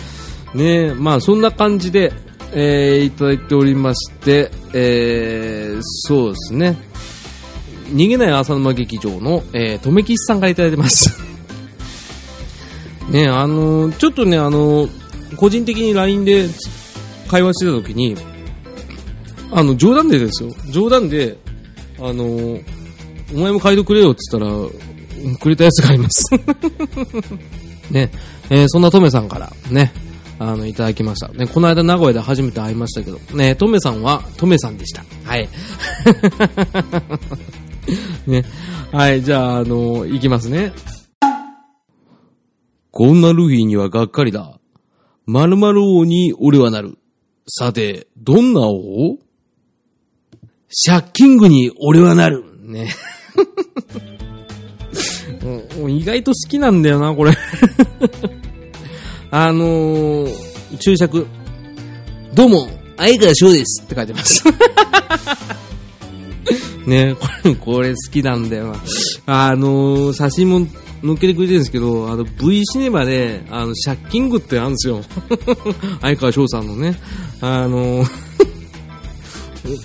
[0.54, 2.12] ねまあそんな感じで、
[2.52, 6.76] えー、いただいておりまして、えー、そうですね。
[7.92, 11.18] 逃げない浅沼劇場の、えー、とめきしさんがいただいてます。
[13.10, 14.90] ねあのー、ちょっとね、あのー、
[15.36, 16.48] 個人的に LINE で
[17.28, 18.16] 会話してた時に、
[19.52, 20.50] あの、冗談でですよ。
[20.70, 21.36] 冗談で、
[21.98, 22.79] あのー、
[23.34, 26.26] お前も書いてくれよって言ったら、くれたやつがあります
[27.92, 28.10] ね、
[28.48, 29.92] えー、そんなトメさんからね、
[30.38, 31.28] あの、いただきました。
[31.28, 35.04] ね、この間名古屋で初めて会いましたけど、ね、トメさんはトメさんでした。
[35.24, 35.48] はい。
[38.26, 38.44] ね。
[38.90, 40.72] はい、じゃあ、あの、いきますね。
[42.90, 44.58] こんなルフィにはがっかりだ。
[45.26, 46.98] 〇〇王に俺はなる。
[47.46, 49.18] さて、どんな王？
[50.68, 52.44] シャッキングに俺はなる。
[52.62, 52.88] ね。
[55.88, 57.32] 意外と好きなんだよな、これ。
[59.30, 61.26] あのー、注釈。
[62.34, 64.42] どうも、相川翔ですって書いてます。
[66.86, 68.82] ねこれ、これ好きなんだよな。
[69.26, 70.66] あのー、写真も
[71.02, 75.02] 載っけてくれてるんですけど、あの、V シネマで、あの、シャッキングってあるんですよ。
[76.00, 76.98] 相川翔さんのね。
[77.40, 78.59] あのー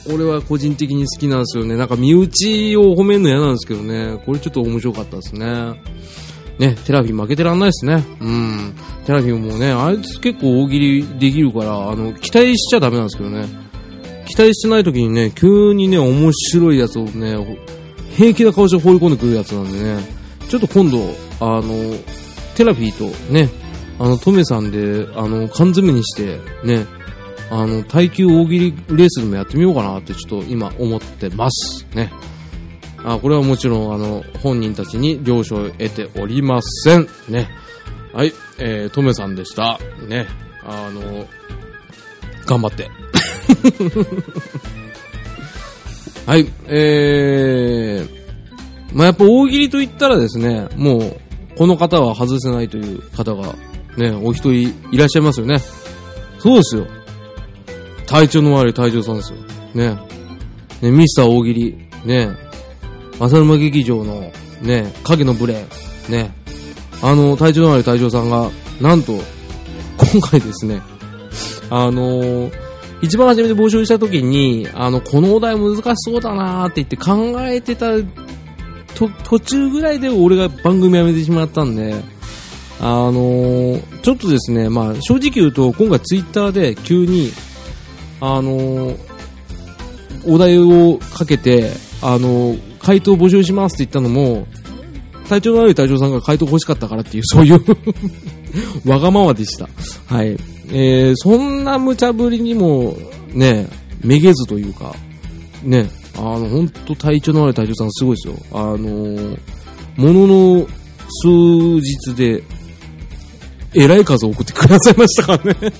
[0.09, 1.75] これは個人的に好きなんですよね。
[1.75, 4.21] なんか身内を褒めるの嫌なんですけどね。
[4.25, 5.73] これちょっと面白かったですね。
[6.59, 8.03] ね、テラフィ負けてらんないですね。
[8.21, 8.73] うん。
[9.05, 13.45] テラフィもね、あいつ結構大喜利できるから、あの、期待しちゃダメなんですけどね。
[14.27, 17.36] 期待してない時にね、急にね、面白いやつをね、
[18.15, 19.99] 平気な顔して放り込んでくるやつなんでね、
[20.47, 20.97] ちょっと今度、
[21.39, 21.95] あの、
[22.55, 23.49] テラフィーとね、
[23.99, 26.86] あの、トメさんで、あの、缶詰にして、ね、
[27.49, 31.85] あの、耐久大喜利レースでもやってみようかなってちょっと今思ってます。
[31.93, 32.11] ね。
[33.03, 37.07] あ、これはもちろん、あの、本人たちに了承を得ておりません。
[37.29, 37.49] ね。
[38.13, 39.79] はい、えー、トメさんでした。
[40.07, 40.27] ね。
[40.63, 41.27] あの、
[42.45, 42.89] 頑張って。
[46.25, 51.19] はい、えー、まあ、やっぱ大喜利と言ったらですね、もう、
[51.55, 53.55] この方は外せないという方が、
[53.97, 55.59] ね、お一人いらっしゃいますよね。
[56.39, 56.87] そうですよ。
[58.07, 59.39] 体調の悪い隊長さんですよ。
[59.73, 59.97] ね。
[60.81, 61.77] ね、ミスター大喜利。
[62.05, 62.29] ね。
[63.19, 64.31] 浅沼劇場の、
[64.61, 65.65] ね、影のブレ。
[66.09, 66.33] ね。
[67.01, 68.49] あの、体調の悪い隊長さんが、
[68.81, 69.13] なんと、
[69.97, 70.81] 今回ですね、
[71.69, 72.65] あのー
[73.01, 77.91] 一番初めて募集した時に、あの、このお題難しそうだなーって言って考えてた
[78.95, 81.93] と途中ぐらいで俺が番組辞めてしまったんで、
[82.79, 87.31] あのーちょっとですね、まあ、正直言うと、今回ツイッターで急に、
[88.22, 88.95] あの
[90.26, 94.45] お題をかけて、あのー回答募集しますって言ったのも、
[95.28, 97.59] 体調の悪い隊長さんが回答欲しかったからっていう、そういう
[98.88, 99.68] わがままでした。
[100.05, 100.38] はい。
[100.72, 102.95] えー、そんな無茶ぶりにも、
[103.34, 103.68] ね、
[104.03, 104.95] めげずというか、
[105.63, 108.36] ね、あの、本当体調の悪い隊長さんすごいですよ。
[108.51, 109.39] あのー
[109.97, 110.68] ものの
[111.24, 111.28] 数
[111.80, 112.43] 日で、
[113.74, 115.74] えらい数を送ってくださいましたからね。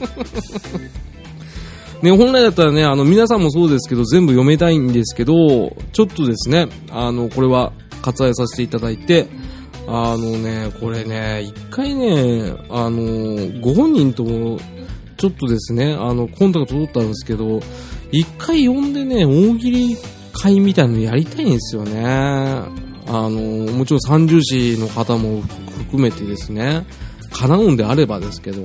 [2.02, 7.72] ね、本来だったらね、あの、皆さんもそうですけど、全部読めたいんですけど、ちょっとですね、あの、これは
[8.02, 9.28] 割愛させていただいて、
[9.88, 14.60] あのね、これね、一回ね、あの、ご本人とも、
[15.18, 17.60] ちょっとですね、あの、コンタクト取ったんですけど、
[18.12, 19.98] 一回呼んでね、大喜利
[20.34, 22.04] 会みたいなのやりたいんですよね。
[22.04, 22.70] あ
[23.08, 26.86] の、もちろん三重士の方も含めてですね、
[27.32, 28.62] 叶うんであればですけど、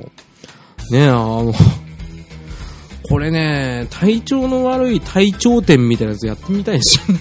[0.91, 1.53] ね、あの、
[3.11, 7.21] これね、体調の悪い体調点みたいなやつやってみたいですよね。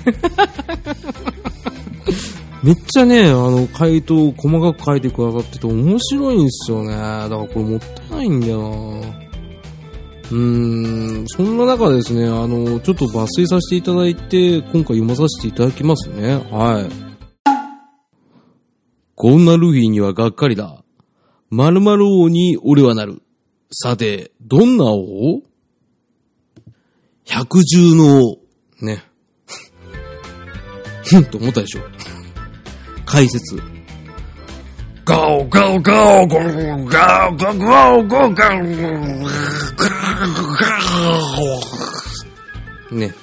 [2.61, 6.91] めっちゃね、あの、回答細かく書いてくださってて面白いんですよね。
[6.91, 8.69] だからこれもったいないんだよな
[10.31, 16.35] うーん、そんな中ですね、あの、ちょっと抜粋させていただいて、今回読まさせていただきますね。
[16.51, 16.89] はい。
[19.15, 20.83] こんなルフィにはがっかりだ。
[21.49, 23.23] 〇〇王に俺はなる。
[23.71, 25.48] さて、どんな王？
[27.29, 28.39] 百獣の王。
[28.81, 29.03] ね。
[31.05, 31.81] ふんと思ったでしょ。
[33.05, 33.61] 解説。
[35.05, 38.55] ガオガオガオガオガオガオガオガオガオガオガオガ
[42.91, 43.13] オね。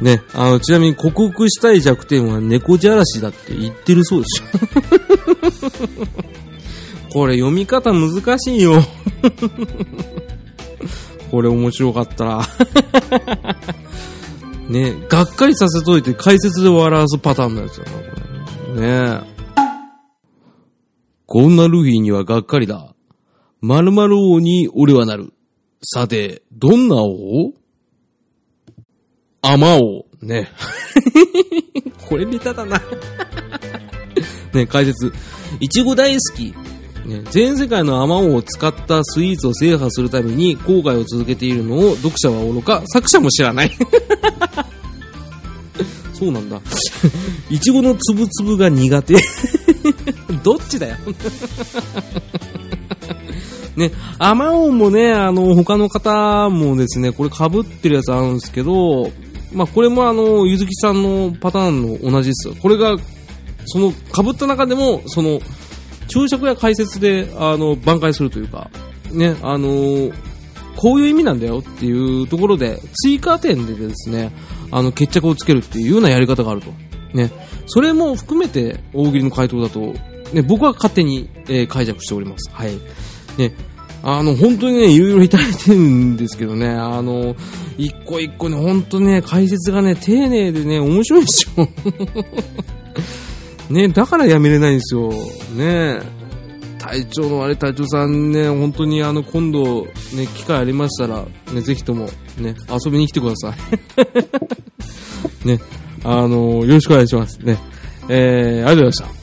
[0.00, 0.22] ね。
[0.34, 4.44] あの、ちなみに克服したい弱点は猫じゃらしだって言ってるそうでしょ。
[7.12, 8.82] これ読み方難しいよ
[11.30, 12.42] これ面白かったら。
[14.68, 18.04] ね、がっかりさせといて解説で笑わすパターンのやつだな、こ
[18.76, 19.20] れ。
[19.20, 19.20] ね
[21.26, 22.94] こんなルフィにはがっかりだ。
[23.60, 25.32] 〇〇王に俺はなる。
[25.82, 27.52] さて、どんな王？
[29.42, 30.06] アマ王。
[30.22, 30.50] ね。
[32.08, 32.80] これネタだな。
[34.52, 35.12] ね、解説。
[35.60, 36.54] いちご大好き。
[37.10, 43.72] ね、全世界のアマオを使ったスイーツを制覇するために後悔を続けているのを読者はおろか、作者も知らない。
[46.14, 46.60] そうなんだ。
[47.50, 49.16] いちごのつぶつぶが苦手。
[50.44, 50.96] どっちだよ。
[53.76, 59.10] ね、アマオンもね、あの、他の方もですね、これ被ってるやつあるんですけど、
[59.52, 62.54] まあ、これもあの、ゆずきさんのパターンの同じですよ。
[62.60, 62.98] これが、
[63.64, 63.96] その、被
[64.30, 65.40] った中でも、その、
[66.10, 68.70] 注釈や解説で、あの、挽回するというか、
[69.12, 70.12] ね、あの
[70.76, 74.32] こういう意味なんだよっていうところで、追加点でですね、
[74.70, 76.70] あの、決着をつけるっていうようなやり方があると。
[77.12, 77.30] ね。
[77.66, 79.94] それも含めて、大喜利の回答だと、
[80.32, 82.50] ね、僕は勝手に、えー、解釈しております。
[82.52, 82.72] はい。
[83.36, 83.52] ね。
[84.02, 87.36] あの、本当にね、いろいろいただいてるんですけどね、あの、
[87.76, 91.68] 一個一個ね、本当ね、解説がね、丁寧でね、面白いですよ。
[93.70, 95.10] ね、だからやめれないんですよ。
[95.56, 96.00] ね。
[96.78, 102.06] 体調の悪い隊長さんね、本当にあの、今度、ね、機会ありましたら、ね、ぜひとも、
[102.38, 103.54] ね、遊びに来てくださ
[105.44, 105.46] い。
[105.46, 105.60] ね、
[106.02, 107.38] あの、よろしくお願いします。
[107.38, 107.58] ね。
[108.08, 109.20] えー、ありがとうございまし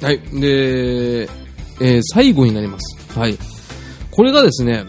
[0.00, 0.06] た。
[0.06, 0.18] はい。
[0.40, 3.18] で、えー、最後になります。
[3.18, 3.38] はい。
[4.10, 4.84] これがですね、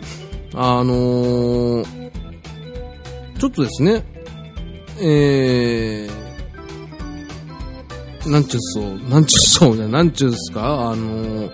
[0.53, 2.11] あのー、
[3.39, 4.03] ちょっとですね、
[4.99, 6.20] えー、
[8.25, 11.49] なんちゅうそう、なんちゅうそうじゃ、なんちゅうすか、あの、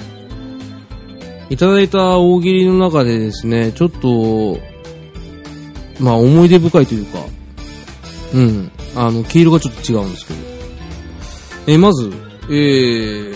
[1.49, 4.59] いただいた大喜利の中でですね、ちょっと、
[5.99, 7.19] まあ思い出深いというか、
[8.33, 10.39] うん、あの、黄色がちょっと違うんですけど、
[11.67, 12.11] え、まず、
[12.49, 13.35] えー、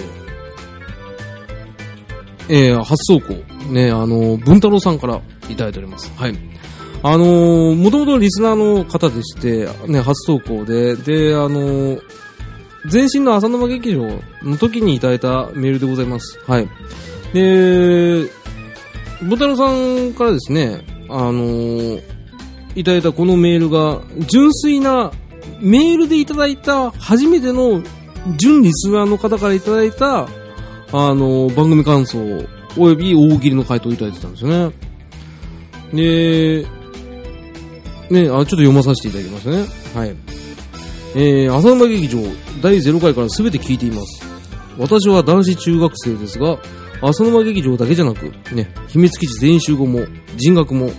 [2.49, 3.33] えー、初走行、
[3.71, 6.11] ね、あの、文太郎さんからいただいております。
[6.17, 6.35] はい。
[7.03, 12.01] あのー、もともとリスナーの方でして、ね、初投稿で、で、あのー、
[12.89, 14.07] 前身の浅沼劇場
[14.43, 16.39] の時にいただいたメールでございます。
[16.47, 16.67] はい。
[17.33, 18.29] で、
[19.21, 22.01] 文太郎さんからですね、あのー、
[22.75, 25.11] いただいたこのメールが、純粋な、
[25.59, 27.81] メールでいただいた初めての
[28.37, 30.27] 純リスナーの方からいただいた
[30.93, 32.19] あの、番組感想、
[32.77, 34.75] および大喜利の回答をいただいてたんですよね。
[35.93, 36.65] で、
[38.09, 39.65] ね、あ、ちょっと読まさせていただきますね。
[39.95, 40.15] はい。
[41.15, 42.19] えー、浅沼劇場
[42.61, 44.23] 第0回から全て聞いています。
[44.77, 46.57] 私は男子中学生ですが、
[47.01, 50.05] 浅沼劇場だけじゃなく、ね、秘密基地全集合も、
[50.37, 50.91] 人学も、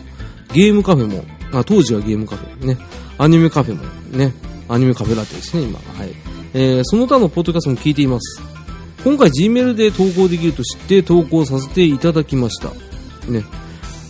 [0.52, 2.76] ゲームカフェも、あ、当時はゲームカフェ、ね、
[3.18, 3.84] アニメカフェも、
[4.16, 4.32] ね、
[4.68, 5.78] アニメカフェラテですね、今。
[5.78, 6.10] はい。
[6.54, 8.42] えー、その他のポッドキャストも聞いています。
[9.04, 12.68] 今回 Gmail で投稿できると知って投稿させていただきました。
[13.30, 13.44] ね。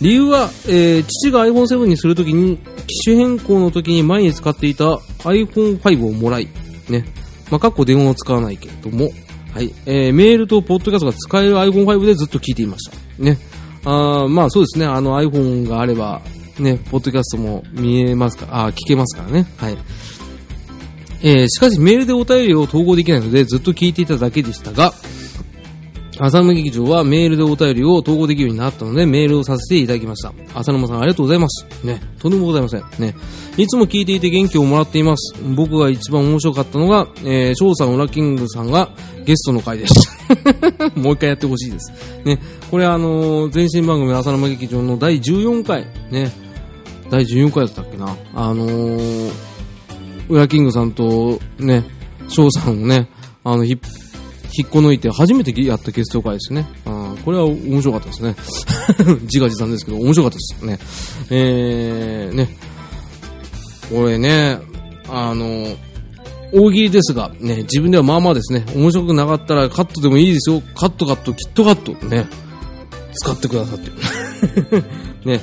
[0.01, 2.57] 理由は、えー、父が iPhone7 にするときに、
[2.87, 4.85] 機種変更の時に前に使っていた
[5.23, 6.49] iPhone5 をもらい、
[6.89, 7.05] ね。
[7.51, 9.11] まあ、かっこ電話を使わないけれども、
[9.53, 9.73] はい。
[9.85, 12.97] えー、メールとポッドキャストが使える iPhone5 でずっと聞いていました。
[13.23, 13.37] ね。
[13.85, 16.21] あまあそうですね、あの iPhone があれば、
[16.57, 19.45] ね、ポッドキャストも見えますか、あ聞けますからね。
[19.57, 19.77] はい。
[21.21, 24.93] えー、しかしメールでお便りを統合できないのでずっと聞いていただけでしたが、
[26.19, 30.33] 浅沼劇場はメールでお便りを投稿できるようになったのでメールをさせていただきました。
[30.53, 31.65] 浅沼さんありがとうございます。
[31.83, 32.83] ね、とんでもございません。
[32.99, 33.15] ね、
[33.57, 35.35] いつも聞いていて元気をもらっています。
[35.55, 38.89] 僕が一番面白かったのが、えー、翔さん、ウラキングさんが
[39.25, 39.93] ゲストの回です。
[40.95, 41.91] もう一回やってほしいです。
[42.25, 46.31] ね、これあのー、前身番組浅沼劇場の第14回、ね、
[47.09, 48.15] 第14回だったっけな。
[48.35, 49.53] あのー
[50.29, 51.83] ウラキングさんとね、
[52.29, 53.09] 翔さんをね、
[53.43, 53.77] あの、ひ、
[54.57, 56.67] 引っこ抜いて初めてやったゲスト会ですね。
[56.85, 58.35] あこれは面白かったですね。
[59.23, 60.79] 自画自賛ですけど、面白かったですね。
[61.29, 62.49] えー、ね。
[63.89, 64.59] これね、
[65.09, 65.75] あの、
[66.51, 70.61] 大喜利ですが、ね、自分ではまあまあですね、面白くなかったらカットでもいいですよ。
[70.75, 72.27] カットカット、キットカット、ね、
[73.13, 73.91] 使ってくださって。
[75.25, 75.41] ね、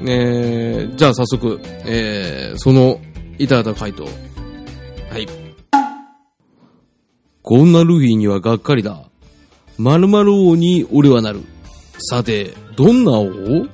[0.00, 3.00] ねじゃあ早速、えー、その
[3.38, 4.04] いただいた回答。
[4.04, 5.49] はい。
[7.42, 9.02] こんなルフィにはがっかりだ。
[9.78, 11.42] 〇〇王に俺はなる。
[11.98, 13.66] さて、どんな王？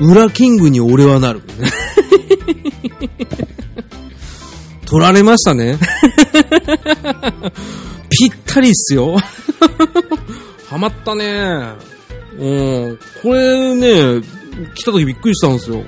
[0.00, 1.42] 裏キングに俺はなる。
[4.86, 5.78] 取られましたね。
[8.10, 9.16] ぴったりっすよ。
[10.68, 11.74] ハマったね。
[12.38, 12.98] うん。
[13.22, 14.20] これね、
[14.74, 15.84] 来た時びっくりしたんですよ。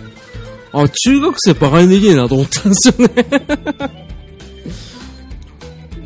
[0.73, 4.02] あ、中学生バカにできねえなと思ったんですよね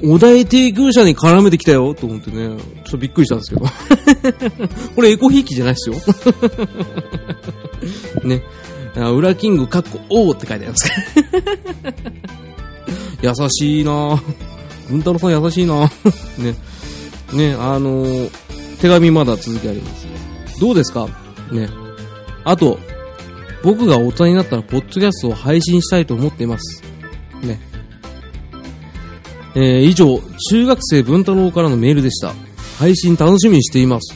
[0.03, 3.57] お題提供者に絡めてきたよと思ってね、ちょっとびっくりしたんですけ
[4.61, 4.67] ど。
[4.95, 5.97] これエコひいきじゃないですよ。
[8.25, 8.43] ね。
[9.15, 10.91] 裏キングカッコ王って書いてあります
[13.23, 14.23] 優しいな
[14.89, 15.89] 文太郎さん優しいなね。
[17.33, 18.31] ね、あのー、
[18.81, 20.11] 手紙まだ続きありますね。
[20.61, 21.09] どうですか？
[21.53, 21.69] ね。
[22.45, 22.79] あと、
[23.63, 26.83] 僕が大人になったら、ポッドキャストを配信したいと思っています。
[27.43, 27.61] ね。
[29.57, 30.21] えー、以上、
[30.51, 32.35] 中学生文太郎からのメールでした。
[32.79, 34.15] 配信楽しみにしています。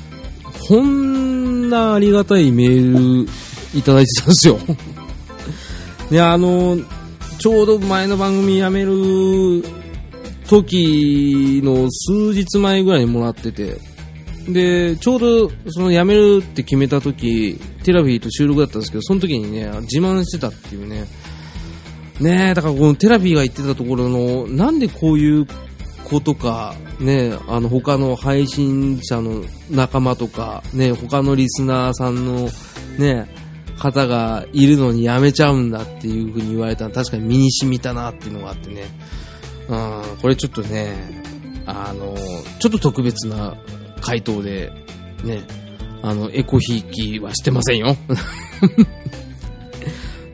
[0.69, 3.29] こんなありがたいメール
[3.75, 4.59] いただいてたんですよ。
[6.11, 6.79] い や、あの、
[7.39, 9.65] ちょうど前の番組辞める
[10.47, 13.79] 時の数日前ぐらいにもらってて、
[14.47, 21.07] で、ちょうどその辞めるって決めた時、テラフィーと収録だったんですけど、その時にね、自慢してたっていうね。
[22.21, 25.47] ねだからこのテラフィーが言ってたところの、なんでこういう
[26.05, 32.51] 子とか、ね、あの他の配信者の仲間とか、ね、他のリスナーさんの、
[32.99, 33.29] ね、
[33.79, 38.85] 方がいるのにやめちゃうんだっていう風に言われたら確かに身に染みたなっていうのがあってね。
[39.69, 40.95] うん、これちょっとね、
[41.65, 42.17] あの、
[42.59, 43.57] ちょっと特別な
[44.01, 44.73] 回答で、
[45.25, 45.43] ね、
[46.03, 47.97] あの、エコひいきはしてませんよ。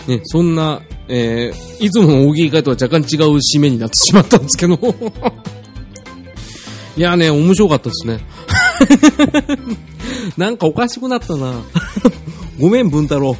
[0.06, 4.78] ね、そんな、えー、いつもの大喜利会とは若干違う締めになってしまったんですけど
[6.96, 8.20] いやね、面白かったですね。
[10.38, 11.52] なんかおかしくなったな。
[12.58, 13.36] ごめん、文太郎。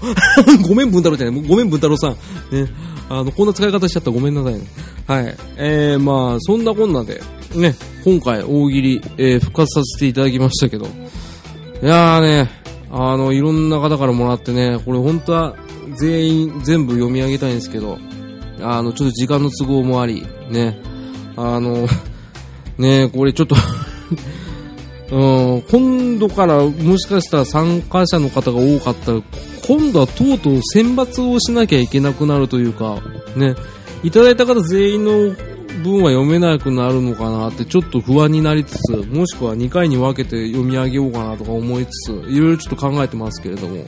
[0.69, 1.43] ごめん、文太郎じゃない。
[1.43, 2.11] ごめん、文太郎さん。
[2.11, 2.69] ね。
[3.09, 4.61] あの、こんな使い方しちゃったらごめんなさいね。
[5.07, 5.37] はい。
[5.57, 7.23] えー、まあ、そんなこんなで、
[7.55, 7.75] ね、
[8.05, 10.85] 今回大喜利、えー、復活させていただきましたけど。
[10.85, 12.51] いやーね、
[12.91, 15.57] あの、いろんな方からもらってね、これ本当は
[15.97, 17.99] 全員全部読み上げたいんですけど、
[18.61, 20.81] あの、ちょっと時間の都合もあり、ね、
[21.37, 21.87] あの、
[22.79, 23.57] ねこれちょっと
[25.11, 29.23] うん、今度からもしかしたら参加者の方が多かったら、
[29.67, 33.01] 今度はとうとう選抜をしなきゃいけなくなるというか、
[33.37, 33.55] ね、
[34.03, 35.35] いただいた方全員の
[35.83, 43.85] 文は読めなくなるのかなってちょっと不安になりつつ、もしくは2回に分けて読み上げようかなとか思いつつ、いろいろちょっと考えてますけれども、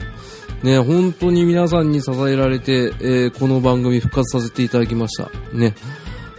[0.63, 5.29] ね、本当に皆さんに支えられて、えー、この番組復活させていただきました。
[5.53, 5.73] ね。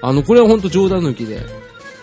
[0.02, 1.40] あの、これは本当冗談抜きで、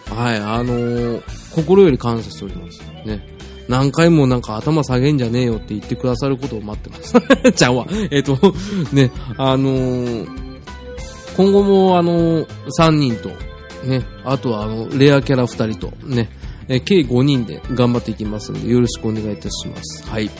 [0.09, 1.21] はい、あのー、
[1.53, 2.81] 心より感謝しております。
[3.05, 3.37] ね。
[3.67, 7.13] 何回もなんか頭下げんじゃねえよって言ってくださることを待ってます。
[7.53, 7.87] ちゃうわ。
[8.11, 8.37] えっ、と、
[8.93, 10.46] ね、あのー、
[11.37, 12.47] 今後もあのー、
[12.79, 13.29] 3人と、
[13.87, 16.29] ね、あとはあの、レアキャラ2人と、ね、
[16.67, 20.03] え計5人で頑張っていきますので、よろしくお願いいたします。
[20.09, 20.31] はい。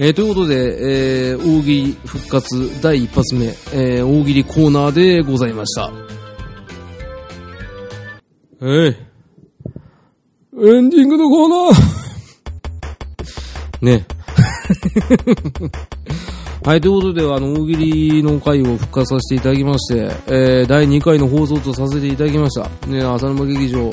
[0.00, 5.92] えー、ということで、えー、大喜利復活第一発目、えー、大喜利コーナーでございました。
[8.62, 8.96] えい。
[10.64, 14.06] エンディングのコーナーね。
[16.64, 22.86] はい、ということで、あの、大喜利の回を復活させていただきまして、えー、第2回の放送とさせていただきました。
[22.86, 23.90] ね、浅沼劇場、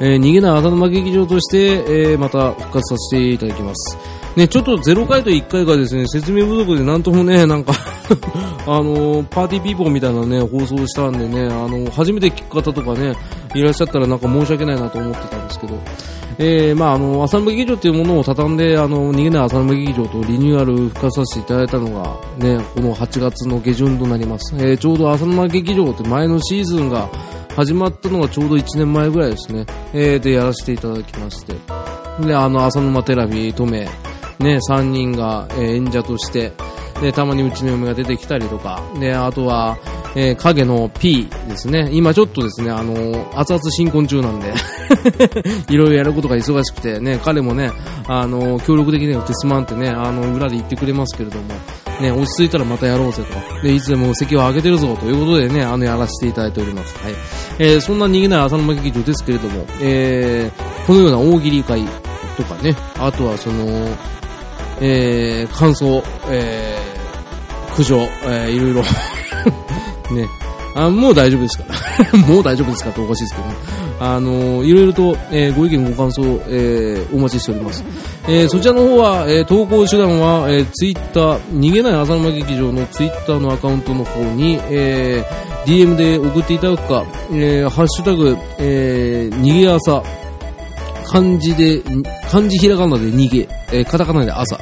[0.00, 3.96] えー、逃げない浅沼劇場として、えー、また復活させていただきます。
[4.34, 7.72] ね、ちょっと0回と1回がですね、説明不足でなんともね、 なんか
[8.66, 13.14] あの、パーティーピーポーみたいなね、放送したんでね、あの、初めて聞く方とかね、
[13.54, 15.78] いらっしゃったらなんか申し訳ないなと思ってたんですけど、
[16.38, 24.54] えー、まあ、あの、浅沼劇場っていうものを畳んで、あの、逃げない浅沼劇場とリニューアル復活させていただいたのが、ね、この8月の下旬となります。
[24.56, 27.08] えー、ちょうど浅沼劇場って前のシーズンが
[27.54, 31.54] 始まったのがちょうど1年前ぐらいですね、えー、でやらせていただきまして、
[32.24, 33.88] で、あの、浅沼テラビ、止め、
[34.38, 36.52] ね、3人が、えー、演者として、
[37.02, 39.76] で、たまにうちの嫁が出てきたりとか、で、あとは、
[40.14, 41.90] えー、影の P ですね。
[41.92, 44.52] 今ちょっとですね、あのー、熱々新婚中なんで
[45.68, 47.72] いろいろやることが忙しくてね、彼もね、
[48.06, 51.44] あのー、協力的には手すまんってね、あの、裏で言ってくれますけれども、
[52.00, 53.62] ね、落ち着いたらまたやろうぜと。
[53.66, 56.94] で、いつでも席を上げてるぞということでね、あの、やらせていただいております。
[57.02, 57.14] はい。
[57.58, 61.82] えー、そんな逃げない浅沼劇場ですけれども、えー、このような大喜利会
[62.36, 63.88] とかね、あとはその、
[64.80, 66.91] えー、感想、えー、
[67.74, 68.82] 苦情、えー、いろいろ
[70.14, 70.28] ね、
[70.74, 71.64] あもう大丈夫ですか
[72.12, 72.18] ら。
[72.26, 73.54] もう大丈夫ですかっておかしいですけどね。
[74.00, 77.84] あのいろいろと、えー、ご意見ご感想、えー、お待ちしております。
[78.26, 90.02] えー、そちらの方は、えー、投稿手段は、えー、ツイッター、逃げない浅沼劇場のツイッターのアカウントの方に、えー、DM で送っていただくか、えー、ハッシュタグ、えー、逃げ朝、
[91.06, 91.80] 漢字で、
[92.30, 94.58] 漢字ひらがなで逃げ、えー、カタカナで朝、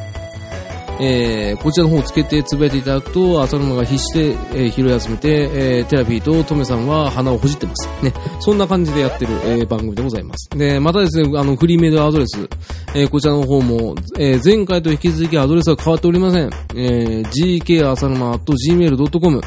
[1.01, 7.89] えー、こちらの方をつけてつぶやいていただくと、浅沼が必死で、えー、拾い集めて、えー、テラピーとトメさんは鼻をほじってます。
[8.02, 8.12] ね。
[8.40, 10.51] そんな感じでやってる、えー、番組でございます。
[10.51, 12.48] で、またですね、あの、フリーメイドアドレス、
[12.94, 16.51] えー、こちらの方も、えー、前回と引き続きアドレスは変わっておりません。
[16.77, 19.40] えー、gk 浅沼 gmail.com、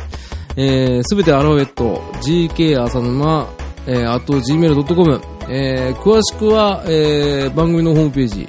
[0.56, 3.48] えー、すべてアラフェット、gk 浅沼、
[3.86, 8.48] えー、gmail.com、えー、詳しくは、えー、番組のホームページ、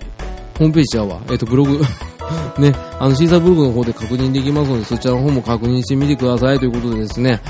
[0.58, 1.80] ホームページちゃうわ、えっ、ー、と、ブログ
[2.58, 7.40] ね、あの、シーサーブログの方で確認できますので、そちらの方も確認してみてくださいということでですね、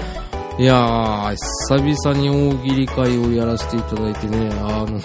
[0.59, 1.37] いやー、
[1.69, 5.01] 久々に大喜利会をやらせていただいてね、あの、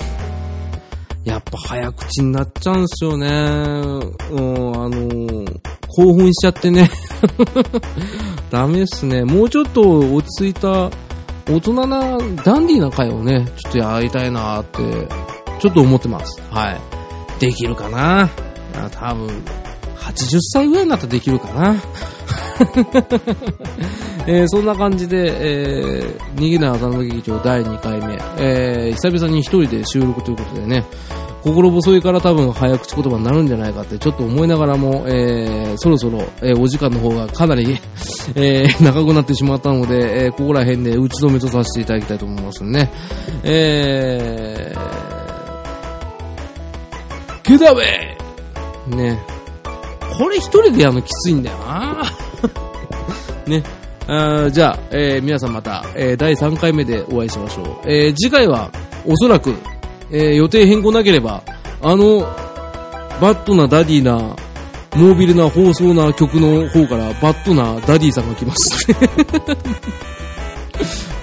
[1.23, 3.27] やっぱ早口になっちゃうんすよね。
[3.27, 5.45] うん、あの
[5.87, 6.89] 興奮しちゃってね。
[8.49, 9.25] ダメっすね。
[9.25, 10.89] もうちょっと落ち着いた、
[11.51, 15.07] 大人な、ダンディーな回をね、ちょっとやりたいなーって、
[15.59, 16.41] ちょっと思ってます。
[16.49, 16.79] はい。
[17.39, 18.29] できるかな？
[18.79, 19.27] あ多分、
[19.97, 21.75] 80歳ぐらいになったらできるかな。
[24.27, 25.31] えーそんな感じで、
[26.01, 30.83] えー逃げない浅沼劇場第2回目、えー久々に一人で収録ということでね、
[31.41, 37.77] 心細いから多分早口言葉になるんじゃないかってちょっと思いながらも、えーそろそろ、えーお時間の方がかなり、
[38.35, 42.91] えー長くなってしまったので、えーここら辺で打ち止めとさせていただきたいと思いますね。
[43.43, 48.18] えー、 get away
[48.89, 49.19] ね。
[50.17, 52.03] これ一人でやるのきついんだよな
[53.47, 53.63] ね。
[54.07, 57.65] あじゃあ、えー皆さんまた、えー第3回目でお会いしましょう。
[57.85, 58.69] えー次回は、
[59.05, 59.53] おそらく、
[60.11, 61.43] え予定変更なければ、
[61.81, 62.21] あの、
[63.21, 64.13] バットなダディな、
[64.95, 68.87] モービルな放送な曲の方から、バットなダディさんが来ます。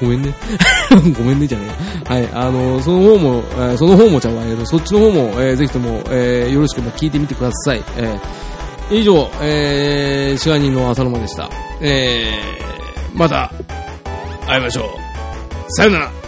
[0.00, 0.34] ごめんね。
[1.16, 1.64] ごめんねじゃね
[2.10, 2.12] え。
[2.12, 7.82] はい、あの、その方も、えーその方もちゃうわ、えーそっちの方も、えーぜひとも、えーよろしくも聞いてみてください。
[7.96, 8.18] えー
[8.88, 11.50] 以上、えー、支配人の浅沼でした。
[11.80, 13.50] えー、また、
[14.46, 14.86] 会いましょう。
[15.72, 16.25] さよなら。